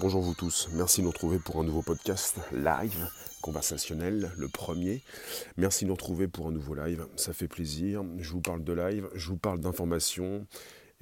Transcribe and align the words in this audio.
Bonjour 0.00 0.22
vous 0.22 0.32
tous, 0.32 0.70
merci 0.72 1.02
de 1.02 1.04
nous 1.04 1.10
retrouver 1.10 1.38
pour 1.38 1.60
un 1.60 1.62
nouveau 1.62 1.82
podcast 1.82 2.38
live, 2.52 3.10
conversationnel, 3.42 4.32
le 4.38 4.48
premier. 4.48 5.02
Merci 5.58 5.84
de 5.84 5.88
nous 5.88 5.94
retrouver 5.94 6.26
pour 6.26 6.46
un 6.46 6.52
nouveau 6.52 6.74
live, 6.74 7.06
ça 7.16 7.34
fait 7.34 7.48
plaisir. 7.48 8.02
Je 8.16 8.30
vous 8.30 8.40
parle 8.40 8.64
de 8.64 8.72
live, 8.72 9.10
je 9.14 9.28
vous 9.28 9.36
parle 9.36 9.60
d'informations. 9.60 10.46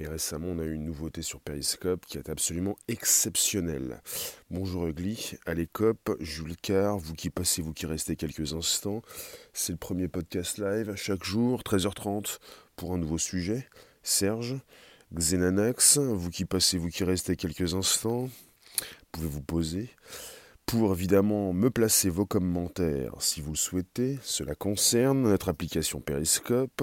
Et 0.01 0.09
récemment, 0.09 0.48
on 0.48 0.59
a 0.59 0.65
eu 0.65 0.75
une 0.75 0.84
nouveauté 0.84 1.23
sur 1.23 1.39
Periscope 1.39 2.07
qui 2.07 2.19
est 2.19 2.29
absolument 2.29 2.77
exceptionnelle. 2.89 4.03
Bonjour 4.51 4.89
Ugly, 4.89 5.37
allez 5.46 5.69
cop, 5.69 6.16
Jules 6.19 6.57
Car, 6.57 6.99
vous 6.99 7.15
qui 7.15 7.30
passez, 7.30 7.62
vous 7.62 7.73
qui 7.73 7.87
restez 7.87 8.16
quelques 8.16 8.52
instants. 8.52 9.02
C'est 9.52 9.71
le 9.71 9.79
premier 9.79 10.09
podcast 10.09 10.59
live, 10.59 10.96
chaque 10.96 11.23
jour, 11.23 11.62
13h30, 11.62 12.38
pour 12.74 12.95
un 12.95 12.99
nouveau 12.99 13.19
sujet. 13.19 13.69
Serge, 14.02 14.57
Xenanax, 15.15 15.99
vous 15.99 16.30
qui 16.30 16.45
passez, 16.45 16.79
vous 16.79 16.88
qui 16.88 17.05
restez 17.05 17.37
quelques 17.37 17.74
instants 17.74 18.29
pouvez 19.12 19.29
vous 19.29 19.43
poser 19.43 19.91
pour 20.67 20.93
évidemment 20.93 21.55
me 21.55 21.71
placer 21.71 22.11
vos 22.11 22.27
commentaires 22.27 23.15
si 23.21 23.41
vous 23.41 23.53
le 23.53 23.57
souhaitez. 23.57 24.19
Cela 24.23 24.55
concerne 24.55 25.23
notre 25.23 25.49
application 25.49 26.01
Periscope. 26.01 26.83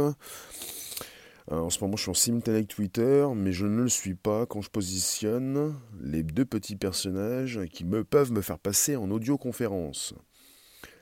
Euh, 1.51 1.57
en 1.59 1.69
ce 1.69 1.79
moment, 1.81 1.95
je 1.95 2.01
suis 2.01 2.09
en 2.09 2.15
simultané 2.15 2.65
Twitter, 2.65 3.27
mais 3.35 3.51
je 3.51 3.67
ne 3.67 3.83
le 3.83 3.89
suis 3.89 4.15
pas 4.15 4.47
quand 4.47 4.61
je 4.61 4.71
positionne 4.71 5.75
les 6.01 6.23
deux 6.23 6.45
petits 6.45 6.75
personnages 6.75 7.61
qui 7.71 7.85
me, 7.85 8.03
peuvent 8.03 8.31
me 8.31 8.41
faire 8.41 8.57
passer 8.57 8.95
en 8.95 9.11
audioconférence. 9.11 10.15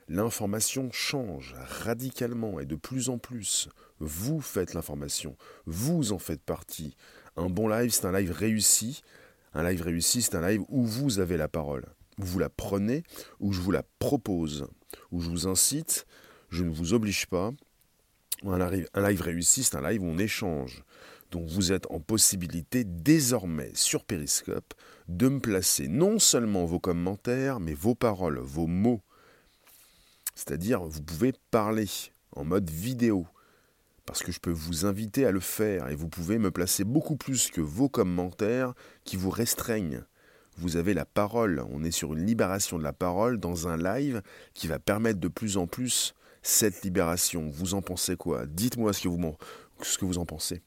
L'information 0.09 0.91
change 0.91 1.55
radicalement 1.57 2.59
et 2.59 2.65
de 2.65 2.75
plus 2.75 3.07
en 3.07 3.17
plus. 3.17 3.69
Vous 3.99 4.41
faites 4.41 4.73
l'information, 4.73 5.37
vous 5.65 6.11
en 6.11 6.19
faites 6.19 6.43
partie. 6.43 6.97
Un 7.37 7.49
bon 7.49 7.69
live, 7.69 7.91
c'est 7.91 8.05
un 8.05 8.11
live 8.11 8.31
réussi, 8.31 9.01
un 9.53 9.69
live 9.69 9.81
réussi, 9.81 10.21
c'est 10.21 10.35
un 10.35 10.47
live 10.47 10.61
où 10.69 10.83
vous 10.85 11.19
avez 11.19 11.37
la 11.37 11.47
parole. 11.47 11.85
Vous 12.17 12.39
la 12.39 12.49
prenez, 12.49 13.03
où 13.39 13.53
je 13.53 13.59
vous 13.59 13.71
la 13.71 13.83
propose, 13.99 14.67
où 15.11 15.21
je 15.21 15.29
vous 15.29 15.47
incite, 15.47 16.05
je 16.49 16.63
ne 16.63 16.69
vous 16.69 16.93
oblige 16.93 17.25
pas. 17.27 17.51
Un 18.45 18.69
live, 18.69 18.87
un 18.93 19.09
live 19.09 19.21
réussi, 19.21 19.63
c'est 19.63 19.75
un 19.75 19.89
live 19.89 20.01
où 20.01 20.05
on 20.05 20.17
échange. 20.17 20.83
Donc 21.31 21.47
vous 21.47 21.71
êtes 21.71 21.89
en 21.89 21.99
possibilité 21.99 22.83
désormais 22.83 23.71
sur 23.73 24.05
Periscope 24.05 24.73
de 25.07 25.29
me 25.29 25.39
placer 25.39 25.87
non 25.87 26.19
seulement 26.19 26.65
vos 26.65 26.79
commentaires, 26.79 27.59
mais 27.59 27.73
vos 27.73 27.95
paroles, 27.95 28.39
vos 28.39 28.67
mots. 28.67 29.01
C'est-à-dire, 30.35 30.83
vous 30.83 31.01
pouvez 31.01 31.33
parler 31.51 31.87
en 32.35 32.43
mode 32.43 32.69
vidéo 32.69 33.25
parce 34.05 34.23
que 34.23 34.31
je 34.31 34.39
peux 34.39 34.51
vous 34.51 34.85
inviter 34.85 35.25
à 35.25 35.31
le 35.31 35.39
faire 35.39 35.89
et 35.89 35.95
vous 35.95 36.09
pouvez 36.09 36.37
me 36.37 36.51
placer 36.51 36.83
beaucoup 36.83 37.15
plus 37.15 37.49
que 37.49 37.61
vos 37.61 37.89
commentaires 37.89 38.73
qui 39.05 39.15
vous 39.15 39.29
restreignent. 39.29 40.03
Vous 40.57 40.77
avez 40.77 40.93
la 40.93 41.05
parole, 41.05 41.63
on 41.71 41.83
est 41.83 41.91
sur 41.91 42.13
une 42.13 42.25
libération 42.25 42.77
de 42.77 42.83
la 42.83 42.93
parole 42.93 43.39
dans 43.39 43.67
un 43.67 43.77
live 43.77 44.21
qui 44.53 44.67
va 44.67 44.77
permettre 44.77 45.19
de 45.19 45.27
plus 45.27 45.57
en 45.57 45.67
plus 45.67 46.13
cette 46.43 46.83
libération. 46.83 47.49
Vous 47.49 47.73
en 47.73 47.81
pensez 47.81 48.15
quoi? 48.15 48.45
Dites-moi 48.45 48.93
ce, 48.93 49.03
que 49.03 50.05
vous 50.05 50.17
en 50.19 50.25
pensez. 50.25 50.61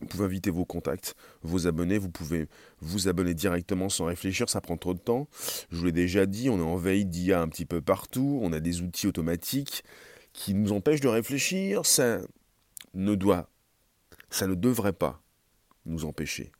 Vous 0.00 0.06
pouvez 0.06 0.24
inviter 0.24 0.50
vos 0.50 0.64
contacts, 0.64 1.14
vos 1.42 1.68
abonnés, 1.68 1.98
vous 1.98 2.10
pouvez 2.10 2.48
vous 2.80 3.06
abonner 3.06 3.34
directement 3.34 3.88
sans 3.88 4.06
réfléchir, 4.06 4.48
ça 4.48 4.60
prend 4.60 4.76
trop 4.76 4.94
de 4.94 4.98
temps. 4.98 5.28
Je 5.70 5.76
vous 5.76 5.84
l'ai 5.84 5.92
déjà 5.92 6.26
dit, 6.26 6.50
on 6.50 6.58
est 6.58 6.62
en 6.62 6.76
veille 6.76 7.04
d'IA 7.04 7.40
un 7.40 7.48
petit 7.48 7.66
peu 7.66 7.80
partout, 7.80 8.40
on 8.42 8.52
a 8.52 8.58
des 8.58 8.82
outils 8.82 9.06
automatiques 9.06 9.84
qui 10.32 10.54
nous 10.54 10.72
empêchent 10.72 11.00
de 11.00 11.08
réfléchir, 11.08 11.86
ça 11.86 12.18
ne 12.94 13.14
doit, 13.14 13.50
ça 14.30 14.46
ne 14.46 14.54
devrait 14.54 14.92
pas 14.92 15.22
nous 15.86 16.04
empêcher. 16.04 16.52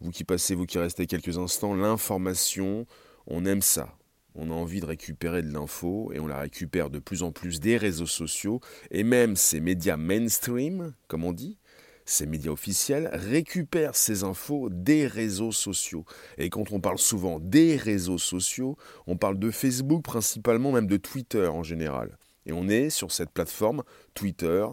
Vous 0.00 0.10
qui 0.10 0.24
passez, 0.24 0.54
vous 0.54 0.66
qui 0.66 0.78
restez 0.78 1.06
quelques 1.06 1.38
instants, 1.38 1.74
l'information, 1.74 2.86
on 3.26 3.44
aime 3.44 3.62
ça. 3.62 3.96
On 4.34 4.50
a 4.50 4.54
envie 4.54 4.80
de 4.80 4.86
récupérer 4.86 5.42
de 5.42 5.50
l'info 5.50 6.12
et 6.12 6.20
on 6.20 6.26
la 6.26 6.38
récupère 6.38 6.90
de 6.90 6.98
plus 6.98 7.22
en 7.22 7.32
plus 7.32 7.58
des 7.58 7.78
réseaux 7.78 8.06
sociaux 8.06 8.60
et 8.90 9.02
même 9.02 9.34
ces 9.34 9.60
médias 9.60 9.96
mainstream, 9.96 10.94
comme 11.08 11.24
on 11.24 11.32
dit, 11.32 11.58
ces 12.04 12.26
médias 12.26 12.52
officiels 12.52 13.08
récupèrent 13.12 13.96
ces 13.96 14.22
infos 14.22 14.68
des 14.70 15.06
réseaux 15.06 15.52
sociaux. 15.52 16.04
Et 16.38 16.50
quand 16.50 16.70
on 16.70 16.80
parle 16.80 16.98
souvent 16.98 17.40
des 17.40 17.76
réseaux 17.76 18.18
sociaux, 18.18 18.76
on 19.06 19.16
parle 19.16 19.38
de 19.38 19.50
Facebook 19.50 20.04
principalement, 20.04 20.70
même 20.70 20.86
de 20.86 20.98
Twitter 20.98 21.46
en 21.46 21.62
général. 21.62 22.16
Et 22.44 22.52
on 22.52 22.68
est 22.68 22.90
sur 22.90 23.10
cette 23.10 23.30
plateforme 23.30 23.82
Twitter 24.14 24.64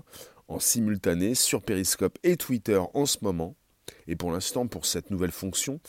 en 0.48 0.60
simultané 0.60 1.36
sur 1.36 1.62
Periscope 1.62 2.18
et 2.24 2.38
Twitter 2.38 2.80
en 2.94 3.06
ce 3.06 3.18
moment. 3.22 3.56
Et 4.08 4.16
pour 4.16 4.32
l'instant, 4.32 4.68
pour 4.68 4.86
cette 4.86 5.12
nouvelle 5.12 5.32
fonction, 5.32 5.80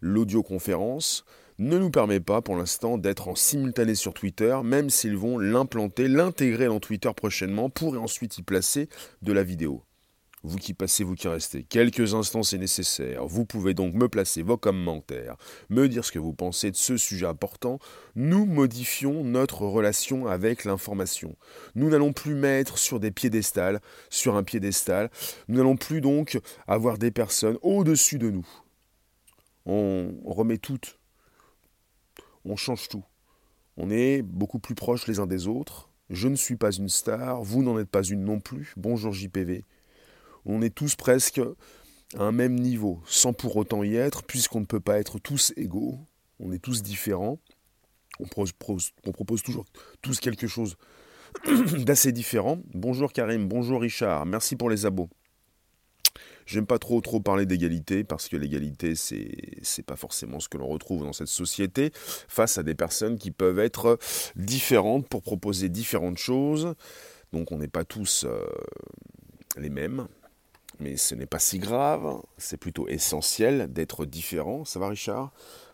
l'audioconférence 0.00 1.24
ne 1.58 1.78
nous 1.78 1.90
permet 1.90 2.20
pas 2.20 2.42
pour 2.42 2.56
l'instant 2.56 2.98
d'être 2.98 3.28
en 3.28 3.34
simultané 3.34 3.94
sur 3.94 4.12
Twitter, 4.12 4.58
même 4.62 4.90
s'ils 4.90 5.16
vont 5.16 5.38
l'implanter, 5.38 6.08
l'intégrer 6.08 6.66
dans 6.66 6.80
Twitter 6.80 7.10
prochainement 7.16 7.70
pour 7.70 7.98
ensuite 8.00 8.36
y 8.38 8.42
placer 8.42 8.88
de 9.22 9.32
la 9.32 9.42
vidéo 9.42 9.85
vous 10.46 10.58
qui 10.58 10.74
passez, 10.74 11.02
vous 11.02 11.16
qui 11.16 11.26
restez, 11.26 11.64
quelques 11.64 12.14
instants 12.14 12.44
c'est 12.44 12.58
nécessaire. 12.58 13.26
Vous 13.26 13.44
pouvez 13.44 13.74
donc 13.74 13.94
me 13.94 14.08
placer 14.08 14.42
vos 14.42 14.56
commentaires, 14.56 15.36
me 15.70 15.88
dire 15.88 16.04
ce 16.04 16.12
que 16.12 16.20
vous 16.20 16.32
pensez 16.32 16.70
de 16.70 16.76
ce 16.76 16.96
sujet 16.96 17.26
important. 17.26 17.80
Nous 18.14 18.46
modifions 18.46 19.24
notre 19.24 19.62
relation 19.62 20.28
avec 20.28 20.64
l'information. 20.64 21.36
Nous 21.74 21.90
n'allons 21.90 22.12
plus 22.12 22.34
mettre 22.34 22.78
sur 22.78 23.00
des 23.00 23.10
piédestals, 23.10 23.80
sur 24.08 24.36
un 24.36 24.44
piédestal. 24.44 25.10
Nous 25.48 25.56
n'allons 25.56 25.76
plus 25.76 26.00
donc 26.00 26.38
avoir 26.68 26.96
des 26.96 27.10
personnes 27.10 27.58
au-dessus 27.62 28.18
de 28.18 28.30
nous. 28.30 28.46
On 29.66 30.14
remet 30.24 30.58
tout. 30.58 30.78
On 32.44 32.54
change 32.54 32.88
tout. 32.88 33.04
On 33.76 33.90
est 33.90 34.22
beaucoup 34.22 34.60
plus 34.60 34.76
proches 34.76 35.08
les 35.08 35.18
uns 35.18 35.26
des 35.26 35.48
autres. 35.48 35.90
Je 36.08 36.28
ne 36.28 36.36
suis 36.36 36.54
pas 36.54 36.70
une 36.70 36.88
star, 36.88 37.42
vous 37.42 37.64
n'en 37.64 37.80
êtes 37.80 37.90
pas 37.90 38.04
une 38.04 38.24
non 38.24 38.38
plus. 38.38 38.74
Bonjour 38.76 39.12
JPV 39.12 39.64
on 40.46 40.62
est 40.62 40.74
tous 40.74 40.94
presque 40.94 41.40
à 42.16 42.22
un 42.22 42.32
même 42.32 42.54
niveau, 42.54 43.02
sans 43.06 43.32
pour 43.32 43.56
autant 43.56 43.82
y 43.82 43.96
être, 43.96 44.22
puisqu'on 44.22 44.60
ne 44.60 44.66
peut 44.66 44.80
pas 44.80 44.98
être 44.98 45.18
tous 45.18 45.52
égaux, 45.56 45.98
on 46.38 46.52
est 46.52 46.58
tous 46.58 46.82
différents, 46.82 47.38
on 48.20 48.26
propose, 48.26 48.92
toujours 49.42 49.66
tous 50.00 50.20
quelque 50.20 50.46
chose 50.46 50.76
d'assez 51.78 52.12
différent. 52.12 52.60
Bonjour 52.72 53.12
Karim, 53.12 53.48
bonjour 53.48 53.80
Richard, 53.80 54.24
merci 54.24 54.56
pour 54.56 54.70
les 54.70 54.86
abos. 54.86 55.10
J'aime 56.46 56.66
pas 56.66 56.78
trop 56.78 57.00
trop 57.00 57.18
parler 57.18 57.44
d'égalité 57.44 58.04
parce 58.04 58.28
que 58.28 58.36
l'égalité 58.36 58.94
c'est 58.94 59.58
c'est 59.62 59.82
pas 59.82 59.96
forcément 59.96 60.38
ce 60.38 60.48
que 60.48 60.56
l'on 60.56 60.68
retrouve 60.68 61.02
dans 61.02 61.12
cette 61.12 61.26
société 61.26 61.90
face 61.92 62.56
à 62.56 62.62
des 62.62 62.76
personnes 62.76 63.18
qui 63.18 63.32
peuvent 63.32 63.58
être 63.58 63.98
différentes 64.36 65.08
pour 65.08 65.22
proposer 65.22 65.68
différentes 65.68 66.18
choses. 66.18 66.74
Donc 67.32 67.50
on 67.50 67.58
n'est 67.58 67.66
pas 67.66 67.84
tous 67.84 68.24
euh, 68.24 68.46
les 69.56 69.70
mêmes 69.70 70.06
mais 70.80 70.96
ce 70.96 71.14
n'est 71.14 71.26
pas 71.26 71.38
si 71.38 71.58
grave, 71.58 72.20
c'est 72.38 72.56
plutôt 72.56 72.88
essentiel 72.88 73.72
d'être 73.72 74.04
différent, 74.04 74.64
ça 74.64 74.78
va 74.78 74.88
Richard? 74.88 75.32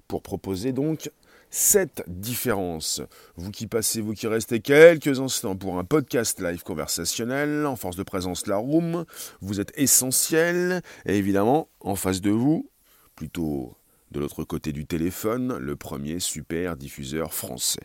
Pour 0.08 0.22
proposer 0.22 0.72
donc 0.72 1.10
cette 1.50 2.02
différence. 2.06 3.02
Vous 3.36 3.50
qui 3.50 3.66
passez, 3.66 4.00
vous 4.00 4.14
qui 4.14 4.26
restez 4.26 4.60
quelques 4.60 5.20
instants 5.20 5.54
pour 5.54 5.78
un 5.78 5.84
podcast 5.84 6.40
live 6.40 6.62
conversationnel, 6.62 7.66
en 7.66 7.76
force 7.76 7.96
de 7.96 8.02
présence 8.02 8.46
la 8.46 8.56
room, 8.56 9.04
vous 9.42 9.60
êtes 9.60 9.72
essentiel, 9.78 10.80
et 11.04 11.18
évidemment, 11.18 11.68
en 11.80 11.94
face 11.94 12.22
de 12.22 12.30
vous, 12.30 12.70
plutôt 13.14 13.76
de 14.12 14.20
l'autre 14.20 14.44
côté 14.44 14.72
du 14.72 14.86
téléphone, 14.86 15.56
le 15.58 15.74
premier 15.74 16.20
super 16.20 16.76
diffuseur 16.76 17.32
français. 17.32 17.80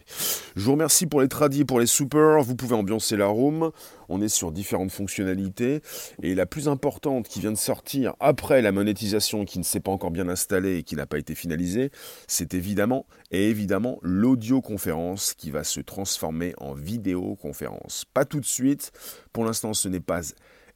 Je 0.55 0.61
vous 0.61 0.73
remercie 0.73 1.07
pour 1.07 1.21
les 1.21 1.27
tradis, 1.27 1.65
pour 1.65 1.79
les 1.79 1.87
super. 1.87 2.43
Vous 2.43 2.55
pouvez 2.55 2.75
ambiancer 2.75 3.15
la 3.15 3.27
room. 3.27 3.71
On 4.09 4.21
est 4.21 4.27
sur 4.27 4.51
différentes 4.51 4.91
fonctionnalités. 4.91 5.81
Et 6.21 6.35
la 6.35 6.45
plus 6.45 6.67
importante 6.67 7.27
qui 7.27 7.39
vient 7.39 7.51
de 7.51 7.57
sortir 7.57 8.13
après 8.19 8.61
la 8.61 8.71
monétisation 8.71 9.45
qui 9.45 9.57
ne 9.57 9.63
s'est 9.63 9.79
pas 9.79 9.91
encore 9.91 10.11
bien 10.11 10.27
installée 10.27 10.77
et 10.77 10.83
qui 10.83 10.95
n'a 10.95 11.07
pas 11.07 11.17
été 11.17 11.33
finalisée, 11.33 11.91
c'est 12.27 12.53
évidemment 12.53 13.05
et 13.31 13.49
évidemment 13.49 13.97
l'audioconférence 14.01 15.33
qui 15.33 15.49
va 15.49 15.63
se 15.63 15.79
transformer 15.79 16.53
en 16.57 16.73
vidéoconférence. 16.73 18.05
Pas 18.13 18.25
tout 18.25 18.41
de 18.41 18.45
suite. 18.45 18.91
Pour 19.31 19.45
l'instant, 19.45 19.73
ce 19.73 19.87
n'est 19.87 20.01
pas 20.01 20.21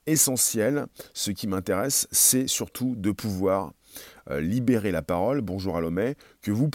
essentiel. 0.07 0.85
Ce 1.13 1.31
qui 1.31 1.47
m'intéresse, 1.47 2.07
c'est 2.11 2.47
surtout 2.47 2.95
de 2.95 3.11
pouvoir 3.11 3.73
libérer 4.39 4.91
la 4.91 5.01
parole, 5.01 5.41
bonjour 5.41 5.77
à 5.77 5.81
Lomé, 5.81 6.15
que 6.41 6.51
vous, 6.51 6.69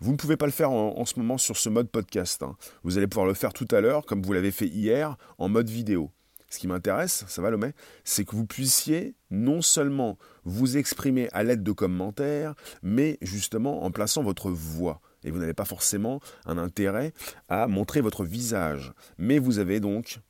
vous 0.00 0.12
ne 0.12 0.16
pouvez 0.16 0.36
pas 0.36 0.46
le 0.46 0.52
faire 0.52 0.70
en, 0.70 1.04
ce 1.04 1.18
moment 1.18 1.38
sur 1.38 1.56
ce 1.56 1.68
mode 1.68 1.90
podcast. 1.90 2.42
Hein. 2.42 2.56
Vous 2.82 2.98
allez 2.98 3.06
pouvoir 3.06 3.26
le 3.26 3.34
faire 3.34 3.52
tout 3.52 3.68
à 3.72 3.80
l'heure, 3.80 4.06
comme 4.06 4.22
vous 4.22 4.32
l'avez 4.32 4.50
fait 4.50 4.66
hier, 4.66 5.16
en 5.38 5.48
mode 5.48 5.68
vidéo. 5.68 6.10
Ce 6.50 6.58
qui 6.58 6.66
m'intéresse, 6.66 7.24
ça 7.28 7.42
va 7.42 7.50
Lomé, 7.50 7.72
c'est 8.02 8.24
que 8.24 8.34
vous 8.34 8.44
puissiez 8.44 9.14
non 9.30 9.62
seulement 9.62 10.18
vous 10.44 10.76
exprimer 10.76 11.28
à 11.32 11.44
l'aide 11.44 11.62
de 11.62 11.72
commentaires, 11.72 12.54
mais 12.82 13.18
justement 13.22 13.84
en 13.84 13.92
plaçant 13.92 14.24
votre 14.24 14.50
voix. 14.50 15.00
Et 15.22 15.30
vous 15.30 15.38
n'avez 15.38 15.54
pas 15.54 15.64
forcément 15.64 16.20
un 16.46 16.58
intérêt 16.58 17.12
à 17.48 17.68
montrer 17.68 18.00
votre 18.00 18.24
visage. 18.24 18.92
Mais 19.16 19.38
vous 19.38 19.58
avez 19.58 19.78
donc 19.78 20.20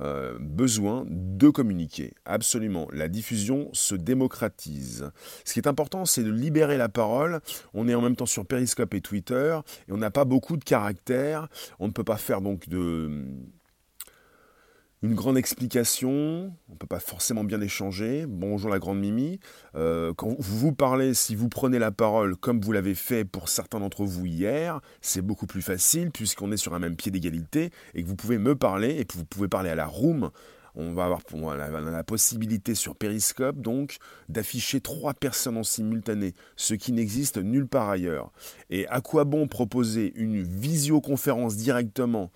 euh, 0.00 0.38
besoin 0.40 1.04
de 1.08 1.48
communiquer. 1.48 2.14
Absolument. 2.24 2.88
La 2.92 3.08
diffusion 3.08 3.68
se 3.72 3.94
démocratise. 3.94 5.10
Ce 5.44 5.52
qui 5.52 5.58
est 5.58 5.66
important, 5.66 6.04
c'est 6.04 6.22
de 6.22 6.30
libérer 6.30 6.76
la 6.76 6.88
parole. 6.88 7.40
On 7.74 7.88
est 7.88 7.94
en 7.94 8.02
même 8.02 8.16
temps 8.16 8.26
sur 8.26 8.46
Periscope 8.46 8.94
et 8.94 9.00
Twitter 9.00 9.58
et 9.88 9.92
on 9.92 9.96
n'a 9.96 10.10
pas 10.10 10.24
beaucoup 10.24 10.56
de 10.56 10.64
caractères. 10.64 11.48
On 11.78 11.88
ne 11.88 11.92
peut 11.92 12.04
pas 12.04 12.16
faire 12.16 12.40
donc 12.40 12.68
de 12.68 13.26
une 15.02 15.14
grande 15.14 15.38
explication, 15.38 16.52
on 16.68 16.72
ne 16.72 16.76
peut 16.76 16.86
pas 16.86 16.98
forcément 16.98 17.44
bien 17.44 17.60
échanger. 17.60 18.26
Bonjour 18.26 18.68
la 18.68 18.80
grande 18.80 18.98
Mimi. 18.98 19.38
Euh, 19.76 20.12
quand 20.14 20.34
vous 20.38 20.58
vous 20.58 20.72
parlez, 20.72 21.14
si 21.14 21.36
vous 21.36 21.48
prenez 21.48 21.78
la 21.78 21.92
parole 21.92 22.36
comme 22.36 22.60
vous 22.60 22.72
l'avez 22.72 22.96
fait 22.96 23.24
pour 23.24 23.48
certains 23.48 23.78
d'entre 23.78 24.04
vous 24.04 24.26
hier, 24.26 24.80
c'est 25.00 25.22
beaucoup 25.22 25.46
plus 25.46 25.62
facile 25.62 26.10
puisqu'on 26.10 26.50
est 26.50 26.56
sur 26.56 26.74
un 26.74 26.80
même 26.80 26.96
pied 26.96 27.12
d'égalité 27.12 27.70
et 27.94 28.02
que 28.02 28.08
vous 28.08 28.16
pouvez 28.16 28.38
me 28.38 28.56
parler 28.56 28.98
et 28.98 29.04
que 29.04 29.16
vous 29.16 29.24
pouvez 29.24 29.46
parler 29.46 29.70
à 29.70 29.76
la 29.76 29.86
room. 29.86 30.30
On 30.74 30.92
va 30.92 31.06
avoir 31.06 31.22
la, 31.56 32.04
possibilité 32.04 32.76
sur 32.76 32.94
Periscope 32.94 33.60
donc 33.60 33.96
d'afficher 34.28 34.80
trois 34.80 35.12
personnes 35.12 35.56
en 35.56 35.64
simultané, 35.64 36.34
ce 36.54 36.74
qui 36.74 36.92
n'existe 36.92 37.36
nulle 37.38 37.66
part 37.66 37.88
ailleurs. 37.88 38.30
Et 38.70 38.86
à 38.86 39.00
quoi 39.00 39.24
bon 39.24 39.48
proposer 39.48 40.12
une 40.14 40.42
visioconférence 40.42 41.56
directement 41.56 42.30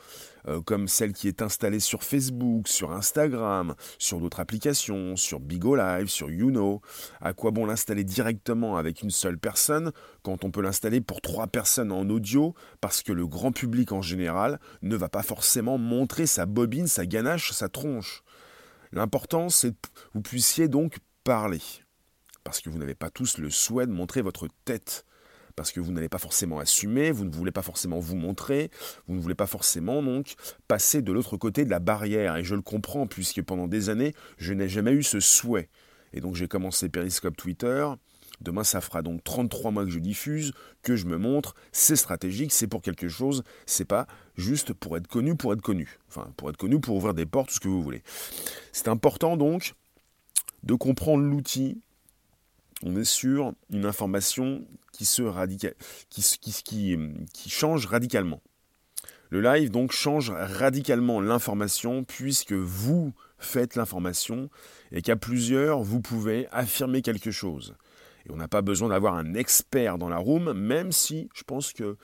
euh, 0.49 0.61
comme 0.61 0.89
celle 0.89 1.13
qui 1.13 1.29
est 1.29 1.43
installée 1.43 1.81
sur 1.81 2.03
Facebook, 2.03 2.69
sur 2.69 2.93
Instagram, 2.93 3.75
sur 3.99 4.21
d'autres 4.21 4.41
applications, 4.41 5.17
sur 5.17 5.41
Bigo 5.41 5.77
Live, 5.77 6.09
sur 6.09 6.31
YouNow. 6.31 6.81
À 7.21 7.33
quoi 7.33 7.51
bon 7.51 7.67
l'installer 7.67 8.05
directement 8.05 8.77
avec 8.77 9.03
une 9.03 9.11
seule 9.11 9.39
personne 9.39 9.93
quand 10.23 10.45
on 10.45 10.51
peut 10.51 10.63
l'installer 10.63 11.01
pour 11.01 11.21
trois 11.21 11.47
personnes 11.47 11.93
en 11.93 12.09
audio? 12.09 12.55
Parce 12.81 13.03
que 13.03 13.13
le 13.13 13.27
grand 13.27 13.53
public 13.53 13.93
en 13.93 14.03
général 14.03 14.59
ne 14.83 14.97
va 14.97 15.09
pas 15.09 15.23
forcément 15.23 15.79
montrer 15.79 16.27
sa 16.27 16.47
bobine, 16.47 16.87
sa 16.87 17.07
ganache, 17.07 17.53
sa 17.53 17.69
tronche. 17.69 18.23
L'important, 18.93 19.49
c'est 19.49 19.73
que 19.73 19.89
vous 20.15 20.23
puissiez 20.23 20.69
donc 20.69 20.99
parler. 21.25 21.61
Parce 22.45 22.61
que 22.61 22.69
vous 22.69 22.79
n'avez 22.79 22.95
pas 22.95 23.11
tous 23.11 23.39
le 23.39 23.51
souhait 23.51 23.87
de 23.87 23.93
montrer 23.93 24.23
votre 24.23 24.49
tête 24.65 25.05
parce 25.55 25.73
que 25.73 25.81
vous 25.81 25.93
n'allez 25.93 26.09
pas 26.09 26.19
forcément 26.19 26.59
assumer, 26.59 27.11
vous 27.11 27.25
ne 27.25 27.31
voulez 27.31 27.53
pas 27.53 27.63
forcément 27.63 27.99
vous 27.99 28.17
montrer, 28.17 28.71
vous 29.07 29.15
ne 29.15 29.21
voulez 29.21 29.35
pas 29.35 29.47
forcément 29.47 30.03
donc 30.03 30.35
passer 30.69 31.03
de 31.03 31.13
l'autre 31.13 31.37
côté 31.37 31.65
de 31.65 31.71
la 31.71 31.79
barrière. 31.79 32.37
Et 32.37 32.45
je 32.45 32.55
le 32.55 32.63
comprends, 32.63 33.07
puisque 33.07 33.43
pendant 33.43 33.69
des 33.69 33.89
années, 33.89 34.15
je 34.39 34.53
n'ai 34.53 34.69
jamais 34.69 34.93
eu 34.93 35.03
ce 35.03 35.21
souhait. 35.21 35.69
Et 36.13 36.21
donc 36.21 36.35
j'ai 36.35 36.49
commencé 36.49 36.89
Periscope 36.89 37.37
Twitter. 37.37 37.89
Demain, 38.41 38.65
ça 38.65 38.81
fera 38.81 39.03
donc 39.03 39.23
33 39.23 39.71
mois 39.71 39.85
que 39.85 39.91
je 39.91 40.01
diffuse, 40.01 40.53
que 40.83 40.97
je 40.97 41.07
me 41.07 41.17
montre. 41.17 41.55
C'est 41.71 41.97
stratégique, 41.97 42.53
c'est 42.53 42.67
pour 42.67 42.83
quelque 42.83 43.09
chose. 43.09 43.45
C'est 43.67 43.85
pas 43.85 44.07
juste 44.37 44.73
pour 44.73 44.97
être 44.97 45.07
connu, 45.07 45.37
pour 45.37 45.53
être 45.53 45.63
connu. 45.63 45.99
Enfin, 46.09 46.33
pour 46.37 46.51
être 46.51 46.57
connu, 46.57 46.81
pour 46.81 46.97
ouvrir 46.97 47.15
des 47.15 47.27
portes, 47.27 47.49
tout 47.49 47.55
ce 47.55 47.61
que 47.61 47.69
vous 47.69 47.83
voulez. 47.83 48.03
C'est 48.73 48.89
important 48.89 49.37
donc 49.37 49.75
de 50.65 50.75
comprendre 50.75 51.25
l'outil 51.25 51.81
on 52.83 52.97
est 52.97 53.05
sur 53.05 53.53
une 53.71 53.87
information 53.87 54.67
qui, 54.93 55.05
se 55.05 55.23
qui, 56.11 57.51
change 57.51 57.87
radicalement. 57.87 58.43
Le 59.31 59.41
live 59.41 59.71
donc 59.71 59.93
change 59.93 60.31
radicalement 60.31 61.21
l'information 61.21 62.05
puisque 62.05 62.53
vous 62.53 63.15
faites 63.39 63.77
l'information 63.77 64.51
et 64.91 65.01
qu'à 65.01 65.17
plusieurs 65.17 65.83
vous 65.83 66.01
pouvez 66.01 66.49
affirmer 66.51 67.03
quelque 67.03 67.31
chose. 67.31 67.75
Et 68.27 68.31
on 68.31 68.37
n'a 68.37 68.49
pas 68.49 68.63
besoin 68.63 68.91
d'avoir 68.91 69.15
un 69.15 69.35
expert 69.35 69.99
dans 69.99 70.09
la 70.09 70.19
room, 70.19 70.53
même 70.53 70.93
si 70.93 71.29
je 71.35 71.43
pense 71.43 71.73
que 71.73 71.97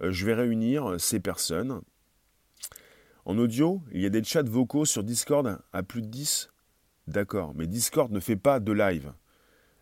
euh, 0.00 0.10
je 0.10 0.26
vais 0.26 0.34
réunir 0.34 0.98
ces 0.98 1.20
personnes. 1.20 1.82
En 3.24 3.38
audio, 3.38 3.82
il 3.92 4.00
y 4.00 4.06
a 4.06 4.10
des 4.10 4.24
chats 4.24 4.42
vocaux 4.42 4.84
sur 4.84 5.04
Discord 5.04 5.60
à 5.72 5.82
plus 5.82 6.02
de 6.02 6.08
10. 6.08 6.50
D'accord, 7.06 7.54
mais 7.54 7.66
Discord 7.66 8.10
ne 8.10 8.20
fait 8.20 8.36
pas 8.36 8.58
de 8.58 8.72
live. 8.72 9.12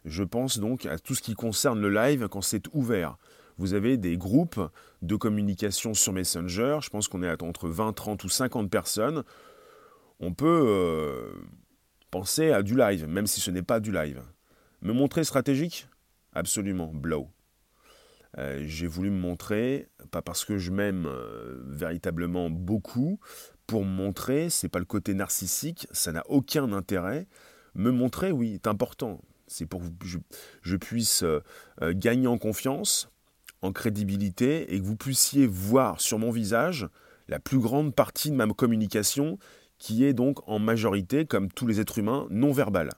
Je 0.08 0.24
pense 0.24 0.58
donc 0.58 0.86
à 0.86 0.98
tout 0.98 1.14
ce 1.14 1.22
qui 1.22 1.34
concerne 1.34 1.80
le 1.80 1.90
live 1.90 2.28
quand 2.28 2.42
c'est 2.42 2.64
ouvert. 2.72 3.16
Vous 3.58 3.74
avez 3.74 3.96
des 3.96 4.16
groupes 4.16 4.60
de 5.02 5.16
communication 5.16 5.92
sur 5.92 6.12
Messenger, 6.12 6.78
je 6.80 6.90
pense 6.90 7.08
qu'on 7.08 7.22
est 7.22 7.42
entre 7.42 7.68
20, 7.68 7.92
30 7.92 8.24
ou 8.24 8.28
50 8.28 8.70
personnes. 8.70 9.24
On 10.20 10.32
peut 10.32 10.64
euh, 10.66 11.32
penser 12.10 12.50
à 12.52 12.62
du 12.62 12.76
live, 12.76 13.06
même 13.06 13.26
si 13.26 13.40
ce 13.40 13.50
n'est 13.50 13.62
pas 13.62 13.80
du 13.80 13.92
live. 13.92 14.22
Me 14.80 14.92
montrer 14.92 15.24
stratégique? 15.24 15.88
Absolument, 16.32 16.92
blow. 16.92 17.28
Euh, 18.36 18.62
j'ai 18.64 18.86
voulu 18.86 19.10
me 19.10 19.18
montrer, 19.18 19.88
pas 20.10 20.22
parce 20.22 20.44
que 20.44 20.58
je 20.58 20.70
m'aime 20.70 21.06
euh, 21.06 21.60
véritablement 21.66 22.50
beaucoup, 22.50 23.18
pour 23.66 23.84
me 23.84 23.90
montrer, 23.90 24.50
c'est 24.50 24.68
pas 24.68 24.78
le 24.78 24.84
côté 24.84 25.14
narcissique, 25.14 25.88
ça 25.90 26.12
n'a 26.12 26.22
aucun 26.28 26.72
intérêt. 26.72 27.26
Me 27.74 27.90
montrer, 27.90 28.32
oui, 28.32 28.54
est 28.54 28.66
important. 28.66 29.20
C'est 29.48 29.66
pour 29.66 29.80
que 29.80 30.06
je, 30.62 30.76
puisse 30.76 31.22
euh, 31.22 31.40
euh, 31.82 31.92
gagner 31.94 32.26
en 32.26 32.38
confiance, 32.38 33.10
en 33.62 33.72
crédibilité, 33.72 34.74
et 34.74 34.78
que 34.78 34.84
vous 34.84 34.96
puissiez 34.96 35.46
voir 35.46 36.00
sur 36.00 36.18
mon 36.18 36.30
visage 36.30 36.86
la 37.28 37.40
plus 37.40 37.58
grande 37.58 37.94
partie 37.94 38.30
de 38.30 38.36
ma 38.36 38.46
communication, 38.46 39.38
qui 39.78 40.04
est 40.04 40.12
donc 40.12 40.46
en 40.48 40.58
majorité, 40.58 41.24
comme 41.24 41.50
tous 41.50 41.66
les 41.66 41.80
êtres 41.80 41.98
humains, 41.98 42.26
non 42.30 42.52
verbale. 42.52 42.90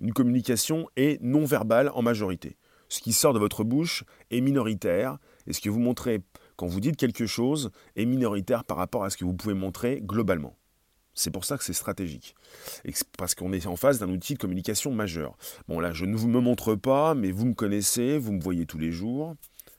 Une 0.00 0.12
communication 0.12 0.88
est 0.96 1.22
non 1.22 1.44
verbale 1.44 1.90
en 1.94 2.02
majorité. 2.02 2.56
Ce 2.88 3.00
qui 3.00 3.12
sort 3.12 3.32
de 3.32 3.38
votre 3.38 3.64
bouche 3.64 4.04
est 4.30 4.40
minoritaire, 4.40 5.18
et 5.46 5.52
ce 5.52 5.60
que 5.60 5.70
vous 5.70 5.80
montrez 5.80 6.22
quand 6.56 6.66
vous 6.66 6.80
dites 6.80 6.96
quelque 6.96 7.26
chose 7.26 7.70
est 7.96 8.04
minoritaire 8.04 8.64
par 8.64 8.76
rapport 8.76 9.04
à 9.04 9.10
ce 9.10 9.16
que 9.16 9.24
vous 9.24 9.34
pouvez 9.34 9.54
montrer 9.54 10.00
globalement. 10.02 10.56
C'est 11.14 11.30
pour 11.30 11.44
ça 11.44 11.58
que 11.58 11.64
c'est 11.64 11.72
stratégique. 11.72 12.34
parce 13.18 13.34
qu'on 13.34 13.52
est 13.52 13.66
en 13.66 13.76
face 13.76 13.98
d'un 13.98 14.08
outil 14.08 14.34
de 14.34 14.38
communication 14.38 14.92
majeur. 14.92 15.36
Bon 15.68 15.80
là, 15.80 15.92
je 15.92 16.04
ne 16.04 16.16
vous 16.16 16.28
me 16.28 16.40
montre 16.40 16.74
pas, 16.74 17.14
mais 17.14 17.30
vous 17.30 17.46
me 17.46 17.54
connaissez, 17.54 18.18
vous 18.18 18.32
me 18.32 18.40
voyez 18.40 18.66
tous 18.66 18.78
les 18.78 18.92
jours. 18.92 19.34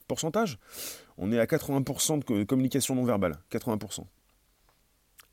Pourcentage? 0.07 0.59
On 1.17 1.31
est 1.31 1.39
à 1.39 1.45
80% 1.45 2.19
de 2.19 2.43
communication 2.43 2.95
non 2.95 3.03
verbale. 3.03 3.37
80%. 3.51 4.05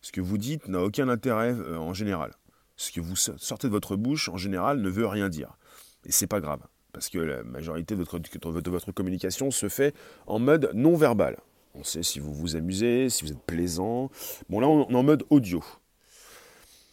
Ce 0.03 0.13
que 0.13 0.21
vous 0.21 0.39
dites 0.39 0.69
n'a 0.69 0.81
aucun 0.81 1.09
intérêt 1.09 1.53
euh, 1.53 1.77
en 1.77 1.93
général. 1.93 2.33
Ce 2.77 2.91
que 2.93 3.01
vous 3.01 3.17
sortez 3.17 3.67
de 3.67 3.73
votre 3.73 3.97
bouche, 3.97 4.31
en 4.31 4.39
général, 4.39 4.81
ne 4.81 4.89
veut 4.89 5.07
rien 5.07 5.29
dire. 5.29 5.59
Et 6.07 6.13
c'est 6.13 6.27
pas 6.27 6.41
grave. 6.41 6.61
Parce 6.93 7.11
que 7.11 7.19
la 7.19 7.43
majorité 7.43 7.95
de 7.95 8.01
votre, 8.01 8.19
de 8.19 8.71
votre 8.71 8.93
communication 8.93 9.51
se 9.51 9.69
fait 9.69 9.95
en 10.27 10.39
mode 10.39 10.71
non 10.75 10.97
verbal. 10.97 11.37
On 11.75 11.85
sait 11.85 12.03
si 12.03 12.19
vous 12.19 12.33
vous 12.33 12.57
amusez, 12.57 13.11
si 13.11 13.25
vous 13.25 13.33
êtes 13.33 13.43
plaisant. 13.43 14.11
Bon 14.49 14.61
là, 14.61 14.67
on 14.67 14.89
est 14.89 14.95
en 14.95 15.03
mode 15.03 15.25
audio. 15.31 15.63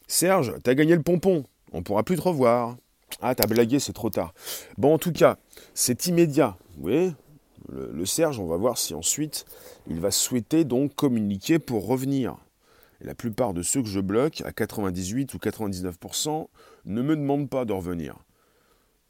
Serge, 0.07 0.55
t'as 0.63 0.73
gagné 0.73 0.95
le 0.95 1.03
pompon. 1.03 1.43
On 1.73 1.83
pourra 1.83 2.03
plus 2.03 2.15
te 2.15 2.21
revoir. 2.21 2.77
Ah, 3.21 3.35
t'as 3.35 3.47
blagué, 3.47 3.79
c'est 3.79 3.93
trop 3.93 4.09
tard. 4.09 4.33
Bon, 4.77 4.93
en 4.93 4.97
tout 4.97 5.11
cas, 5.11 5.37
c'est 5.73 6.07
immédiat. 6.07 6.57
Vous 6.75 6.83
voyez 6.83 7.13
le, 7.69 8.05
Serge, 8.05 8.39
on 8.39 8.47
va 8.47 8.55
voir 8.55 8.77
si 8.77 8.93
ensuite 8.93 9.45
il 9.87 9.99
va 9.99 10.11
souhaiter 10.11 10.63
donc 10.63 10.95
communiquer 10.95 11.59
pour 11.59 11.85
revenir. 11.85 12.37
La 13.01 13.13
plupart 13.13 13.53
de 13.53 13.61
ceux 13.61 13.81
que 13.81 13.89
je 13.89 13.99
bloque, 13.99 14.41
à 14.45 14.51
98 14.51 15.33
ou 15.33 15.37
99%, 15.37 16.47
ne 16.85 17.01
me 17.01 17.15
demandent 17.15 17.49
pas 17.49 17.65
de 17.65 17.73
revenir. 17.73 18.15